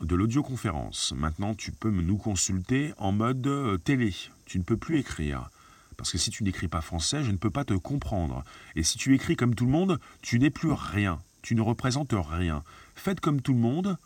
de 0.00 0.14
l'audioconférence. 0.16 1.14
Maintenant, 1.16 1.54
tu 1.54 1.70
peux 1.70 1.90
nous 1.90 2.16
consulter 2.16 2.92
en 2.98 3.12
mode 3.12 3.46
euh, 3.46 3.78
télé. 3.78 4.12
Tu 4.46 4.58
ne 4.58 4.64
peux 4.64 4.76
plus 4.76 4.98
écrire. 4.98 5.50
Parce 5.96 6.10
que 6.10 6.18
si 6.18 6.30
tu 6.30 6.44
n'écris 6.44 6.68
pas 6.68 6.80
français, 6.80 7.22
je 7.22 7.30
ne 7.30 7.36
peux 7.36 7.50
pas 7.50 7.64
te 7.64 7.74
comprendre. 7.74 8.44
Et 8.74 8.82
si 8.82 8.98
tu 8.98 9.14
écris 9.14 9.36
comme 9.36 9.54
tout 9.54 9.66
le 9.66 9.70
monde, 9.70 10.00
tu 10.22 10.38
n'es 10.38 10.50
plus 10.50 10.72
rien. 10.72 11.20
Tu 11.42 11.54
ne 11.54 11.60
représentes 11.60 12.14
rien. 12.14 12.62
Faites 12.94 13.20
comme 13.20 13.40
tout 13.40 13.52
le 13.52 13.60
monde, 13.60 13.96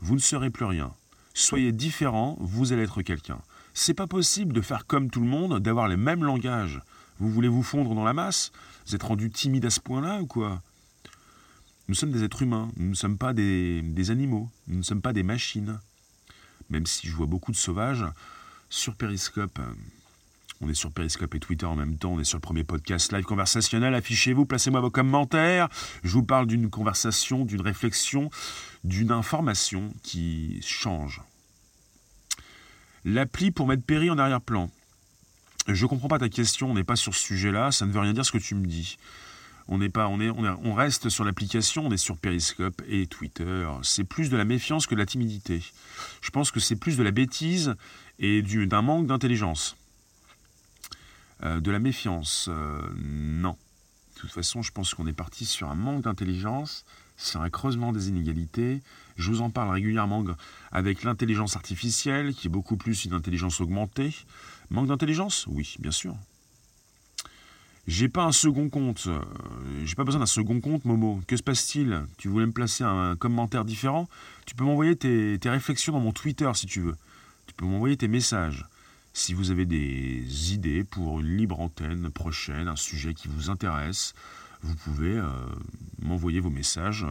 vous 0.00 0.14
ne 0.14 0.20
serez 0.20 0.50
plus 0.50 0.64
rien. 0.64 0.92
Soyez 1.34 1.72
différent, 1.72 2.36
vous 2.40 2.72
allez 2.72 2.82
être 2.82 3.02
quelqu'un. 3.02 3.38
C'est 3.72 3.94
pas 3.94 4.06
possible 4.06 4.52
de 4.52 4.60
faire 4.60 4.86
comme 4.86 5.10
tout 5.10 5.20
le 5.20 5.28
monde, 5.28 5.60
d'avoir 5.60 5.88
les 5.88 5.96
mêmes 5.96 6.24
langages. 6.24 6.80
Vous 7.18 7.30
voulez 7.30 7.48
vous 7.48 7.62
fondre 7.62 7.94
dans 7.94 8.04
la 8.04 8.12
masse? 8.12 8.50
Vous 8.86 8.94
êtes 8.94 9.02
rendu 9.02 9.30
timide 9.30 9.64
à 9.64 9.70
ce 9.70 9.80
point-là 9.80 10.20
ou 10.20 10.26
quoi? 10.26 10.60
Nous 11.88 11.94
sommes 11.94 12.12
des 12.12 12.24
êtres 12.24 12.42
humains, 12.42 12.70
nous 12.76 12.90
ne 12.90 12.94
sommes 12.94 13.18
pas 13.18 13.32
des, 13.32 13.82
des 13.82 14.10
animaux, 14.10 14.48
nous 14.68 14.78
ne 14.78 14.82
sommes 14.82 15.02
pas 15.02 15.12
des 15.12 15.22
machines. 15.22 15.78
Même 16.68 16.86
si 16.86 17.08
je 17.08 17.14
vois 17.14 17.26
beaucoup 17.26 17.52
de 17.52 17.56
sauvages 17.56 18.04
sur 18.70 18.94
Periscope. 18.94 19.60
On 20.62 20.68
est 20.68 20.74
sur 20.74 20.92
Periscope 20.92 21.34
et 21.34 21.40
Twitter 21.40 21.66
en 21.66 21.76
même 21.76 21.98
temps. 21.98 22.12
On 22.12 22.20
est 22.20 22.24
sur 22.24 22.36
le 22.36 22.42
premier 22.42 22.64
podcast 22.64 23.12
live 23.12 23.24
conversationnel. 23.24 23.94
Affichez-vous, 23.94 24.46
placez-moi 24.46 24.80
vos 24.80 24.90
commentaires. 24.90 25.68
Je 26.04 26.12
vous 26.12 26.22
parle 26.22 26.46
d'une 26.46 26.70
conversation, 26.70 27.44
d'une 27.44 27.60
réflexion, 27.60 28.30
d'une 28.84 29.10
information 29.10 29.92
qui 30.02 30.60
change. 30.62 31.22
L'appli 33.04 33.50
pour 33.50 33.66
mettre 33.66 33.82
Perry 33.82 34.10
en 34.10 34.18
arrière-plan. 34.18 34.70
Je 35.66 35.84
ne 35.84 35.88
comprends 35.88 36.08
pas 36.08 36.18
ta 36.18 36.28
question. 36.28 36.70
On 36.70 36.74
n'est 36.74 36.84
pas 36.84 36.96
sur 36.96 37.14
ce 37.14 37.22
sujet-là. 37.22 37.72
Ça 37.72 37.86
ne 37.86 37.92
veut 37.92 38.00
rien 38.00 38.12
dire 38.12 38.24
ce 38.24 38.32
que 38.32 38.38
tu 38.38 38.54
me 38.54 38.66
dis. 38.66 38.98
On 39.72 39.78
n'est 39.78 39.88
pas, 39.88 40.08
on 40.08 40.20
est, 40.20 40.28
on, 40.28 40.74
reste 40.74 41.08
sur 41.10 41.24
l'application. 41.24 41.86
On 41.86 41.92
est 41.92 41.96
sur 41.96 42.18
Periscope 42.18 42.82
et 42.88 43.06
Twitter. 43.06 43.68
C'est 43.82 44.02
plus 44.02 44.28
de 44.28 44.36
la 44.36 44.44
méfiance 44.44 44.88
que 44.88 44.96
de 44.96 45.00
la 45.00 45.06
timidité. 45.06 45.62
Je 46.20 46.30
pense 46.30 46.50
que 46.50 46.58
c'est 46.58 46.74
plus 46.74 46.96
de 46.96 47.04
la 47.04 47.12
bêtise 47.12 47.76
et 48.18 48.42
d'un 48.42 48.82
manque 48.82 49.06
d'intelligence. 49.06 49.76
Euh, 51.44 51.60
de 51.60 51.70
la 51.70 51.78
méfiance, 51.78 52.48
euh, 52.50 52.82
non. 52.96 53.56
De 54.16 54.20
toute 54.20 54.32
façon, 54.32 54.60
je 54.60 54.72
pense 54.72 54.92
qu'on 54.92 55.06
est 55.06 55.12
parti 55.12 55.46
sur 55.46 55.70
un 55.70 55.76
manque 55.76 56.02
d'intelligence, 56.02 56.84
sur 57.16 57.40
un 57.40 57.48
creusement 57.48 57.92
des 57.92 58.08
inégalités. 58.08 58.82
Je 59.16 59.30
vous 59.30 59.40
en 59.40 59.50
parle 59.50 59.70
régulièrement 59.70 60.24
avec 60.72 61.04
l'intelligence 61.04 61.54
artificielle, 61.54 62.34
qui 62.34 62.48
est 62.48 62.50
beaucoup 62.50 62.76
plus 62.76 63.04
une 63.04 63.14
intelligence 63.14 63.60
augmentée. 63.60 64.14
Manque 64.68 64.88
d'intelligence? 64.88 65.46
Oui, 65.46 65.76
bien 65.78 65.92
sûr. 65.92 66.16
J'ai 67.90 68.08
pas 68.08 68.22
un 68.22 68.30
second 68.30 68.68
compte. 68.68 69.08
Euh, 69.08 69.20
j'ai 69.84 69.96
pas 69.96 70.04
besoin 70.04 70.20
d'un 70.20 70.26
second 70.26 70.60
compte, 70.60 70.84
Momo. 70.84 71.20
Que 71.26 71.36
se 71.36 71.42
passe-t-il? 71.42 72.04
Tu 72.18 72.28
voulais 72.28 72.46
me 72.46 72.52
placer 72.52 72.84
un 72.84 73.16
commentaire 73.16 73.64
différent? 73.64 74.08
Tu 74.46 74.54
peux 74.54 74.62
m'envoyer 74.62 74.94
tes, 74.94 75.40
réflexions 75.46 75.92
dans 75.92 75.98
mon 75.98 76.12
Twitter 76.12 76.48
si 76.54 76.66
tu 76.66 76.80
veux. 76.80 76.96
Tu 77.48 77.54
peux 77.54 77.64
m'envoyer 77.64 77.96
tes 77.96 78.06
messages. 78.06 78.64
Si 79.12 79.34
vous 79.34 79.50
avez 79.50 79.64
des 79.64 80.52
idées 80.54 80.84
pour 80.84 81.18
une 81.18 81.36
libre 81.36 81.58
antenne 81.58 82.10
prochaine, 82.10 82.68
un 82.68 82.76
sujet 82.76 83.12
qui 83.12 83.26
vous 83.26 83.50
intéresse, 83.50 84.14
vous 84.62 84.76
pouvez 84.76 85.16
euh, 85.16 85.26
m'envoyer 86.00 86.38
vos 86.38 86.48
messages 86.48 87.06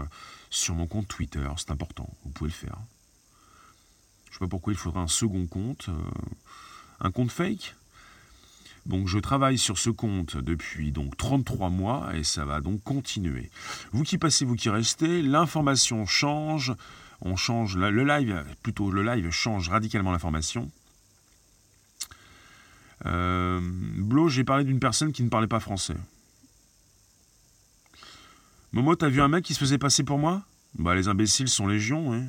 sur 0.50 0.76
mon 0.76 0.88
compte 0.88 1.10
Twitter. 1.10 1.46
C'est 1.58 1.72
important, 1.72 2.10
vous 2.24 2.32
pouvez 2.32 2.52
le 2.52 2.56
faire. 2.56 2.78
Je 4.30 4.36
sais 4.36 4.40
pas 4.40 4.48
pourquoi 4.48 4.72
il 4.72 4.80
faudra 4.80 5.02
un 5.02 5.08
second 5.10 5.46
compte. 5.46 5.90
Euh, 5.90 5.94
un 7.02 7.12
compte 7.12 7.32
fake? 7.32 7.76
Donc 8.90 9.08
je 9.08 9.20
travaille 9.20 9.60
sur 9.60 9.78
ce 9.78 9.92
compte 9.92 10.36
depuis 10.36 10.92
donc 10.92 11.16
33 11.16 11.70
mois 11.70 12.10
et 12.16 12.24
ça 12.24 12.44
va 12.44 12.60
donc 12.60 12.84
continuer. 12.84 13.52
Vous 13.92 14.04
qui 14.04 14.18
passez, 14.18 14.46
vous 14.46 14.56
qui 14.56 14.70
restez, 14.70 15.22
l'information 15.22 16.08
change, 16.08 16.74
on 17.22 17.36
change 17.36 17.78
le 17.78 18.04
live 18.04 18.44
plutôt 18.64 18.90
le 18.90 19.04
live 19.04 19.30
change 19.30 19.70
radicalement 19.70 20.12
l'information. 20.12 20.72
Euh, 23.06 23.62
Blo, 23.62 24.28
j'ai 24.28 24.44
parlé 24.44 24.64
d'une 24.64 24.80
personne 24.80 25.12
qui 25.12 25.22
ne 25.22 25.30
parlait 25.30 25.48
pas 25.48 25.60
français. 25.60 25.96
Momo, 28.72 28.96
t'as 28.96 29.10
vu 29.10 29.22
un 29.22 29.28
mec 29.28 29.46
qui 29.46 29.54
se 29.54 29.60
faisait 29.60 29.78
passer 29.78 30.04
pour 30.04 30.18
moi? 30.18 30.42
Bah, 30.80 30.96
les 30.96 31.08
imbéciles 31.08 31.48
sont 31.48 31.68
légion, 31.68 32.14
hein. 32.14 32.24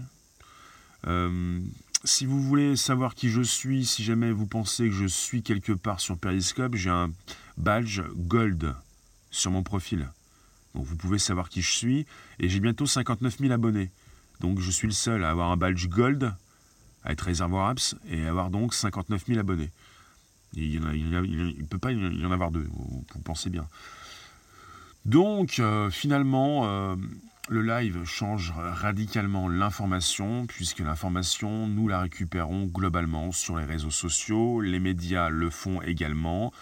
Euh, 1.07 1.61
si 2.05 2.27
vous 2.27 2.41
voulez 2.41 2.77
savoir 2.77 3.15
qui 3.15 3.29
je 3.29 3.43
suis, 3.43 3.85
si 3.85 4.03
jamais 4.03 4.33
vous 4.33 4.47
pensez 4.47 4.89
que 4.89 4.95
je 4.95 5.07
suis 5.07 5.43
quelque 5.43 5.73
part 5.73 6.01
sur 6.01 6.17
Periscope, 6.17 6.75
j'ai 6.75 6.91
un 6.91 7.11
badge 7.59 8.01
Gold 8.17 8.75
sur 9.31 9.51
mon 9.51 9.63
profil. 9.63 10.09
Donc 10.75 10.85
vous 10.85 10.97
pouvez 10.97 11.19
savoir 11.19 11.49
qui 11.49 11.63
je 11.63 11.71
suis. 11.71 12.07
Et 12.39 12.49
j'ai 12.49 12.61
bientôt 12.61 12.87
59 12.87 13.39
000 13.39 13.53
abonnés. 13.53 13.91
Donc 14.41 14.61
je 14.61 14.71
suis 14.71 14.87
le 14.87 14.95
seul 14.95 15.25
à 15.25 15.31
avoir 15.31 15.51
un 15.51 15.57
badge 15.57 15.89
Gold, 15.89 16.33
à 17.05 17.13
être 17.13 17.23
réservoir 17.23 17.69
apps, 17.69 17.97
et 18.09 18.27
avoir 18.27 18.51
donc 18.51 18.75
59 18.75 19.27
000 19.27 19.39
abonnés. 19.39 19.71
Il 20.55 20.81
ne 20.81 21.65
peut 21.67 21.79
pas 21.79 21.93
y 21.93 22.27
en 22.27 22.33
avoir 22.33 22.51
deux, 22.51 22.67
vous, 22.73 23.05
pensez 23.25 23.51
bien. 23.51 23.69
Donc, 25.05 25.61
euh, 25.61 25.91
finalement, 25.91 26.67
euh, 26.67 26.97
le 27.51 27.63
live 27.63 28.05
change 28.05 28.53
radicalement 28.57 29.49
l'information, 29.49 30.47
puisque 30.47 30.79
l'information, 30.79 31.67
nous 31.67 31.89
la 31.89 31.99
récupérons 31.99 32.67
globalement 32.67 33.33
sur 33.33 33.57
les 33.57 33.65
réseaux 33.65 33.91
sociaux, 33.91 34.61
les 34.61 34.79
médias 34.79 35.31
le 35.31 35.51
font 35.51 35.83
également. 35.83 36.53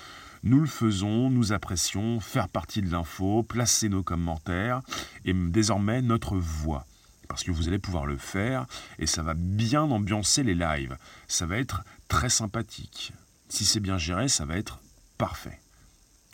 Nous 0.44 0.60
le 0.60 0.66
faisons, 0.66 1.28
nous 1.28 1.52
apprécions 1.52 2.20
faire 2.20 2.48
partie 2.48 2.80
de 2.80 2.90
l'info, 2.90 3.42
placer 3.42 3.90
nos 3.90 4.02
commentaires 4.02 4.80
et 5.26 5.34
désormais 5.34 6.00
notre 6.00 6.38
voix. 6.38 6.86
Parce 7.28 7.44
que 7.44 7.50
vous 7.50 7.68
allez 7.68 7.78
pouvoir 7.78 8.06
le 8.06 8.16
faire 8.16 8.64
et 8.98 9.06
ça 9.06 9.22
va 9.22 9.34
bien 9.34 9.82
ambiancer 9.82 10.42
les 10.42 10.54
lives. 10.54 10.96
Ça 11.26 11.44
va 11.44 11.58
être 11.58 11.84
très 12.08 12.30
sympathique. 12.30 13.12
Si 13.50 13.66
c'est 13.66 13.80
bien 13.80 13.98
géré, 13.98 14.28
ça 14.28 14.46
va 14.46 14.56
être 14.56 14.80
parfait. 15.18 15.60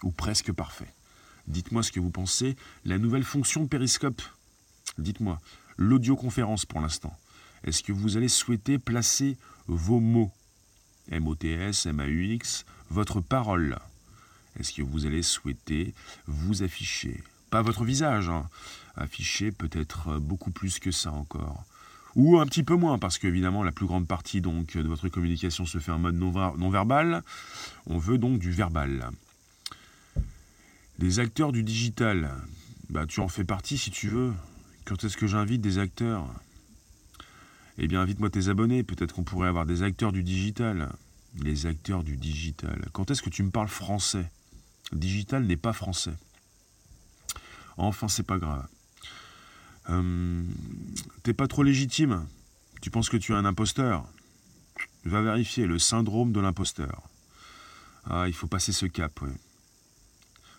Ou 0.05 0.13
presque 0.13 0.53
parfait. 0.53 0.95
Dites-moi 1.49 1.83
ce 1.83 1.91
que 1.91 1.99
vous 1.99 2.11
pensez. 2.11 2.55
La 2.85 2.99
nouvelle 2.99 3.25
fonction 3.25 3.67
Periscope. 3.67 4.23
Dites-moi. 4.99 5.41
L'audioconférence 5.77 6.67
pour 6.67 6.81
l'instant. 6.81 7.17
Est-ce 7.65 7.83
que 7.83 7.93
vous 7.93 8.17
allez 8.17 8.29
souhaiter 8.29 8.79
placer 8.79 9.37
vos 9.67 10.01
mots 10.01 10.33
M-O-T-S, 11.11 11.87
M-A-U-X, 11.87 12.65
votre 12.91 13.21
parole? 13.21 13.79
Est-ce 14.59 14.73
que 14.73 14.83
vous 14.83 15.07
allez 15.07 15.23
souhaiter 15.23 15.95
vous 16.27 16.63
afficher? 16.63 17.23
Pas 17.51 17.63
votre 17.63 17.85
visage, 17.85 18.29
hein. 18.29 18.49
afficher 18.97 19.51
peut-être 19.53 20.19
beaucoup 20.19 20.51
plus 20.51 20.79
que 20.79 20.91
ça 20.91 21.13
encore 21.13 21.65
ou 22.17 22.39
un 22.39 22.47
petit 22.47 22.63
peu 22.63 22.77
moins, 22.77 22.99
parce 22.99 23.19
qu'évidemment 23.19 23.63
la 23.63 23.73
plus 23.73 23.87
grande 23.87 24.07
partie 24.07 24.41
donc 24.41 24.77
de 24.77 24.87
votre 24.87 25.09
communication 25.09 25.67
se 25.67 25.79
fait 25.79 25.93
en 25.93 25.99
mode 25.99 26.17
non, 26.17 26.71
verbal. 26.71 27.23
On 27.87 27.99
veut 27.99 28.19
donc 28.19 28.39
du 28.39 28.51
verbal. 28.51 29.11
Les 30.99 31.19
acteurs 31.19 31.51
du 31.51 31.65
digital, 31.65 32.31
bah, 32.89 33.07
tu 33.07 33.21
en 33.21 33.29
fais 33.29 33.45
partie 33.45 33.79
si 33.79 33.91
tu 33.91 34.09
veux. 34.09 34.33
Quand 34.85 35.03
est-ce 35.03 35.17
que 35.17 35.27
j'invite 35.27 35.61
des 35.61 35.79
acteurs? 35.79 36.27
Eh 37.79 37.89
bien, 37.89 38.03
invite-moi 38.03 38.31
tes 38.31 38.49
abonnés. 38.49 38.83
Peut-être 38.83 39.15
qu'on 39.15 39.25
pourrait 39.25 39.49
avoir 39.49 39.67
des 39.67 39.83
acteurs 39.83 40.13
du 40.13 40.23
digital. 40.23 40.93
Les 41.37 41.67
acteurs 41.67 42.05
du 42.05 42.17
digital. 42.17 42.89
Quand 42.93 43.11
est-ce 43.11 43.23
que 43.23 43.31
tu 43.31 43.43
me 43.43 43.51
parles 43.51 43.69
français? 43.69 44.31
Digital 44.93 45.45
n'est 45.45 45.57
pas 45.57 45.73
français. 45.73 46.15
Enfin, 47.77 48.09
c'est 48.09 48.23
pas 48.23 48.39
grave. 48.39 48.67
Euh, 49.91 50.43
t'es 51.23 51.35
pas 51.35 51.49
trop 51.49 51.63
légitime? 51.63 52.27
Tu 52.81 52.91
penses 52.91 53.09
que 53.09 53.17
tu 53.17 53.33
es 53.33 53.35
un 53.35 53.45
imposteur? 53.45 54.07
Va 55.05 55.23
vérifier 55.23 55.67
le 55.67 55.79
syndrome 55.79 56.33
de 56.33 56.41
l'imposteur. 56.41 57.03
Ah, 58.05 58.29
il 58.29 58.35
faut 58.35 58.47
passer 58.47 58.73
ce 58.73 58.87
cap. 58.87 59.19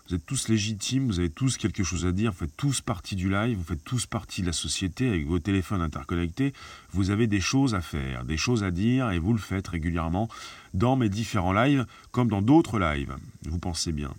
Vous 0.08 0.13
êtes 0.13 0.26
tous 0.26 0.50
légitimes, 0.50 1.08
vous 1.08 1.20
avez 1.20 1.32
tous 1.32 1.58
quelque 1.58 1.84
chose 1.84 2.06
à 2.06 2.12
dire, 2.12 2.32
vous 2.32 2.38
faites 2.38 2.56
tous 2.56 2.80
partie 2.80 3.15
du 3.15 3.28
live, 3.28 3.58
vous 3.58 3.63
faites 3.63 3.84
tous 3.84 4.06
partie 4.06 4.41
de 4.41 4.48
la 4.48 4.54
société 4.54 5.10
avec 5.10 5.26
vos 5.26 5.39
téléphones 5.39 5.82
interconnectés. 5.82 6.54
Vous 6.91 7.10
avez 7.10 7.26
des 7.26 7.39
choses 7.39 7.74
à 7.74 7.82
faire, 7.82 8.24
des 8.24 8.38
choses 8.38 8.63
à 8.63 8.70
dire 8.70 9.10
et 9.10 9.18
vous 9.18 9.34
le 9.34 9.39
faites 9.39 9.68
régulièrement 9.68 10.30
dans 10.76 10.96
mes 10.96 11.10
différents 11.10 11.54
lives 11.54 11.88
comme 12.12 12.28
dans 12.28 12.44
d'autres 12.44 12.78
lives. 12.78 13.15
Vous 13.46 13.58
pensez 13.58 13.91
bien. 13.91 14.13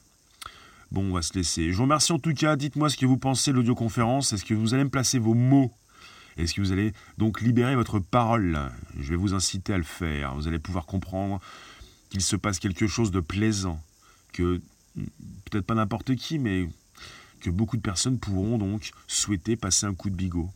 Bon, 0.90 1.04
on 1.04 1.12
va 1.12 1.22
se 1.22 1.34
laisser. 1.34 1.70
Je 1.70 1.76
vous 1.76 1.84
remercie 1.84 2.12
en 2.12 2.18
tout 2.18 2.34
cas. 2.34 2.56
Dites-moi 2.56 2.90
ce 2.90 2.96
que 2.96 3.06
vous 3.06 3.16
pensez 3.16 3.52
de 3.52 3.56
l'audioconférence. 3.56 4.32
Est-ce 4.32 4.44
que 4.44 4.54
vous 4.54 4.74
allez 4.74 4.84
me 4.84 4.90
placer 4.90 5.20
vos 5.20 5.34
mots? 5.34 5.72
Est-ce 6.36 6.52
que 6.52 6.60
vous 6.60 6.72
allez 6.72 6.94
donc 7.16 7.40
libérer 7.40 7.76
votre 7.76 8.00
parole? 8.00 8.58
Je 8.98 9.10
vais 9.10 9.16
vous 9.16 9.34
inciter 9.34 9.72
à 9.72 9.78
le 9.78 9.84
faire. 9.84 10.34
Vous 10.34 10.48
allez 10.48 10.58
pouvoir 10.58 10.86
comprendre 10.86 11.40
qu'il 12.10 12.22
se 12.22 12.34
passe 12.34 12.58
quelque 12.58 12.88
chose 12.88 13.12
de 13.12 13.20
plaisant. 13.20 13.80
Que 14.32 14.60
peut-être 15.44 15.66
pas 15.66 15.74
n'importe 15.74 16.14
qui, 16.16 16.38
mais 16.38 16.68
que 17.40 17.50
beaucoup 17.50 17.76
de 17.76 17.82
personnes 17.82 18.18
pourront 18.18 18.58
donc 18.58 18.90
souhaiter 19.06 19.56
passer 19.56 19.86
un 19.86 19.94
coup 19.94 20.10
de 20.10 20.16
bigot. 20.16 20.50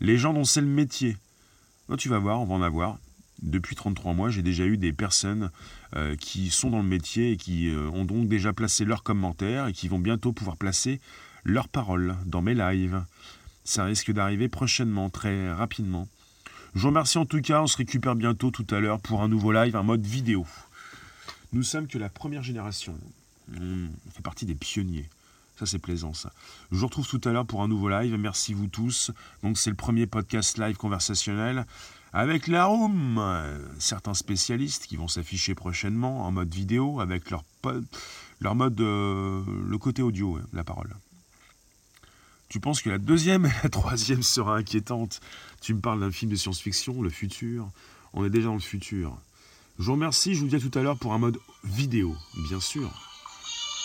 Les 0.00 0.18
gens 0.18 0.32
dont 0.32 0.44
c'est 0.44 0.60
le 0.60 0.66
métier. 0.66 1.16
Oh, 1.88 1.96
tu 1.96 2.08
vas 2.08 2.18
voir, 2.18 2.40
on 2.40 2.44
va 2.44 2.54
en 2.54 2.62
avoir 2.62 2.98
depuis 3.42 3.76
33 3.76 4.14
mois, 4.14 4.30
j'ai 4.30 4.42
déjà 4.42 4.64
eu 4.64 4.76
des 4.76 4.92
personnes 4.92 5.50
euh, 5.94 6.16
qui 6.16 6.50
sont 6.50 6.70
dans 6.70 6.78
le 6.78 6.88
métier 6.88 7.32
et 7.32 7.36
qui 7.36 7.68
euh, 7.68 7.88
ont 7.90 8.04
donc 8.04 8.28
déjà 8.28 8.52
placé 8.52 8.84
leurs 8.84 9.02
commentaires 9.02 9.68
et 9.68 9.72
qui 9.72 9.88
vont 9.88 9.98
bientôt 9.98 10.32
pouvoir 10.32 10.56
placer 10.56 11.00
leurs 11.44 11.68
paroles 11.68 12.16
dans 12.24 12.42
mes 12.42 12.54
lives. 12.54 13.04
Ça 13.64 13.84
risque 13.84 14.12
d'arriver 14.12 14.48
prochainement, 14.48 15.10
très 15.10 15.52
rapidement. 15.52 16.08
Je 16.74 16.80
vous 16.80 16.88
remercie 16.88 17.18
en 17.18 17.26
tout 17.26 17.40
cas, 17.40 17.62
on 17.62 17.66
se 17.66 17.76
récupère 17.76 18.14
bientôt 18.14 18.50
tout 18.50 18.66
à 18.70 18.80
l'heure 18.80 19.00
pour 19.00 19.22
un 19.22 19.28
nouveau 19.28 19.52
live, 19.52 19.76
un 19.76 19.82
mode 19.82 20.04
vidéo. 20.04 20.46
Nous 21.52 21.62
sommes 21.62 21.86
que 21.86 21.98
la 21.98 22.08
première 22.08 22.42
génération. 22.42 22.98
On 23.54 24.10
fait 24.10 24.22
partie 24.22 24.46
des 24.46 24.54
pionniers. 24.54 25.08
Ça, 25.58 25.64
c'est 25.64 25.78
plaisant, 25.78 26.12
ça. 26.12 26.32
Je 26.70 26.76
vous 26.76 26.86
retrouve 26.86 27.08
tout 27.08 27.20
à 27.24 27.32
l'heure 27.32 27.46
pour 27.46 27.62
un 27.62 27.68
nouveau 27.68 27.88
live. 27.88 28.14
Merci 28.18 28.52
vous 28.52 28.66
tous. 28.66 29.10
Donc, 29.42 29.56
c'est 29.56 29.70
le 29.70 29.76
premier 29.76 30.06
podcast 30.06 30.58
live 30.58 30.76
conversationnel 30.76 31.66
avec 32.12 32.46
la 32.46 32.66
room. 32.66 33.22
Certains 33.78 34.12
spécialistes 34.12 34.86
qui 34.86 34.96
vont 34.96 35.08
s'afficher 35.08 35.54
prochainement 35.54 36.26
en 36.26 36.32
mode 36.32 36.52
vidéo 36.52 37.00
avec 37.00 37.30
leur, 37.30 37.42
leur 38.40 38.54
mode, 38.54 38.80
euh, 38.80 39.42
le 39.66 39.78
côté 39.78 40.02
audio, 40.02 40.38
la 40.52 40.62
parole. 40.62 40.94
Tu 42.48 42.60
penses 42.60 42.82
que 42.82 42.90
la 42.90 42.98
deuxième 42.98 43.46
et 43.46 43.52
la 43.62 43.70
troisième 43.70 44.22
sera 44.22 44.58
inquiétante? 44.58 45.20
Tu 45.62 45.72
me 45.72 45.80
parles 45.80 46.00
d'un 46.00 46.12
film 46.12 46.30
de 46.30 46.36
science-fiction, 46.36 47.00
le 47.00 47.10
futur. 47.10 47.70
On 48.12 48.24
est 48.24 48.30
déjà 48.30 48.48
dans 48.48 48.54
le 48.54 48.60
futur. 48.60 49.18
Je 49.78 49.84
vous 49.84 49.92
remercie, 49.92 50.34
je 50.34 50.40
vous 50.40 50.48
dis 50.48 50.56
à 50.56 50.60
tout 50.60 50.78
à 50.78 50.82
l'heure 50.82 50.98
pour 50.98 51.12
un 51.14 51.18
mode 51.18 51.38
vidéo, 51.64 52.14
bien 52.48 52.60
sûr. 52.60 53.15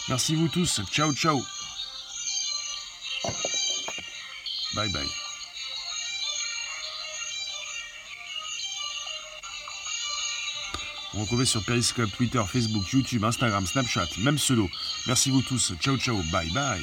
Merci 0.09 0.35
vous 0.35 0.47
tous, 0.49 0.81
ciao 0.91 1.13
ciao. 1.13 1.41
Bye 4.75 4.91
bye. 4.91 5.07
Vous 11.13 11.21
retrouvez 11.21 11.45
sur 11.45 11.61
Periscope, 11.63 12.09
Twitter, 12.15 12.41
Facebook, 12.47 12.89
YouTube, 12.93 13.23
Instagram, 13.25 13.65
Snapchat, 13.65 14.07
même 14.19 14.37
pseudo. 14.37 14.69
Merci 15.07 15.29
vous 15.29 15.41
tous. 15.41 15.73
Ciao 15.81 15.97
ciao. 15.97 16.17
Bye 16.31 16.49
bye. 16.51 16.81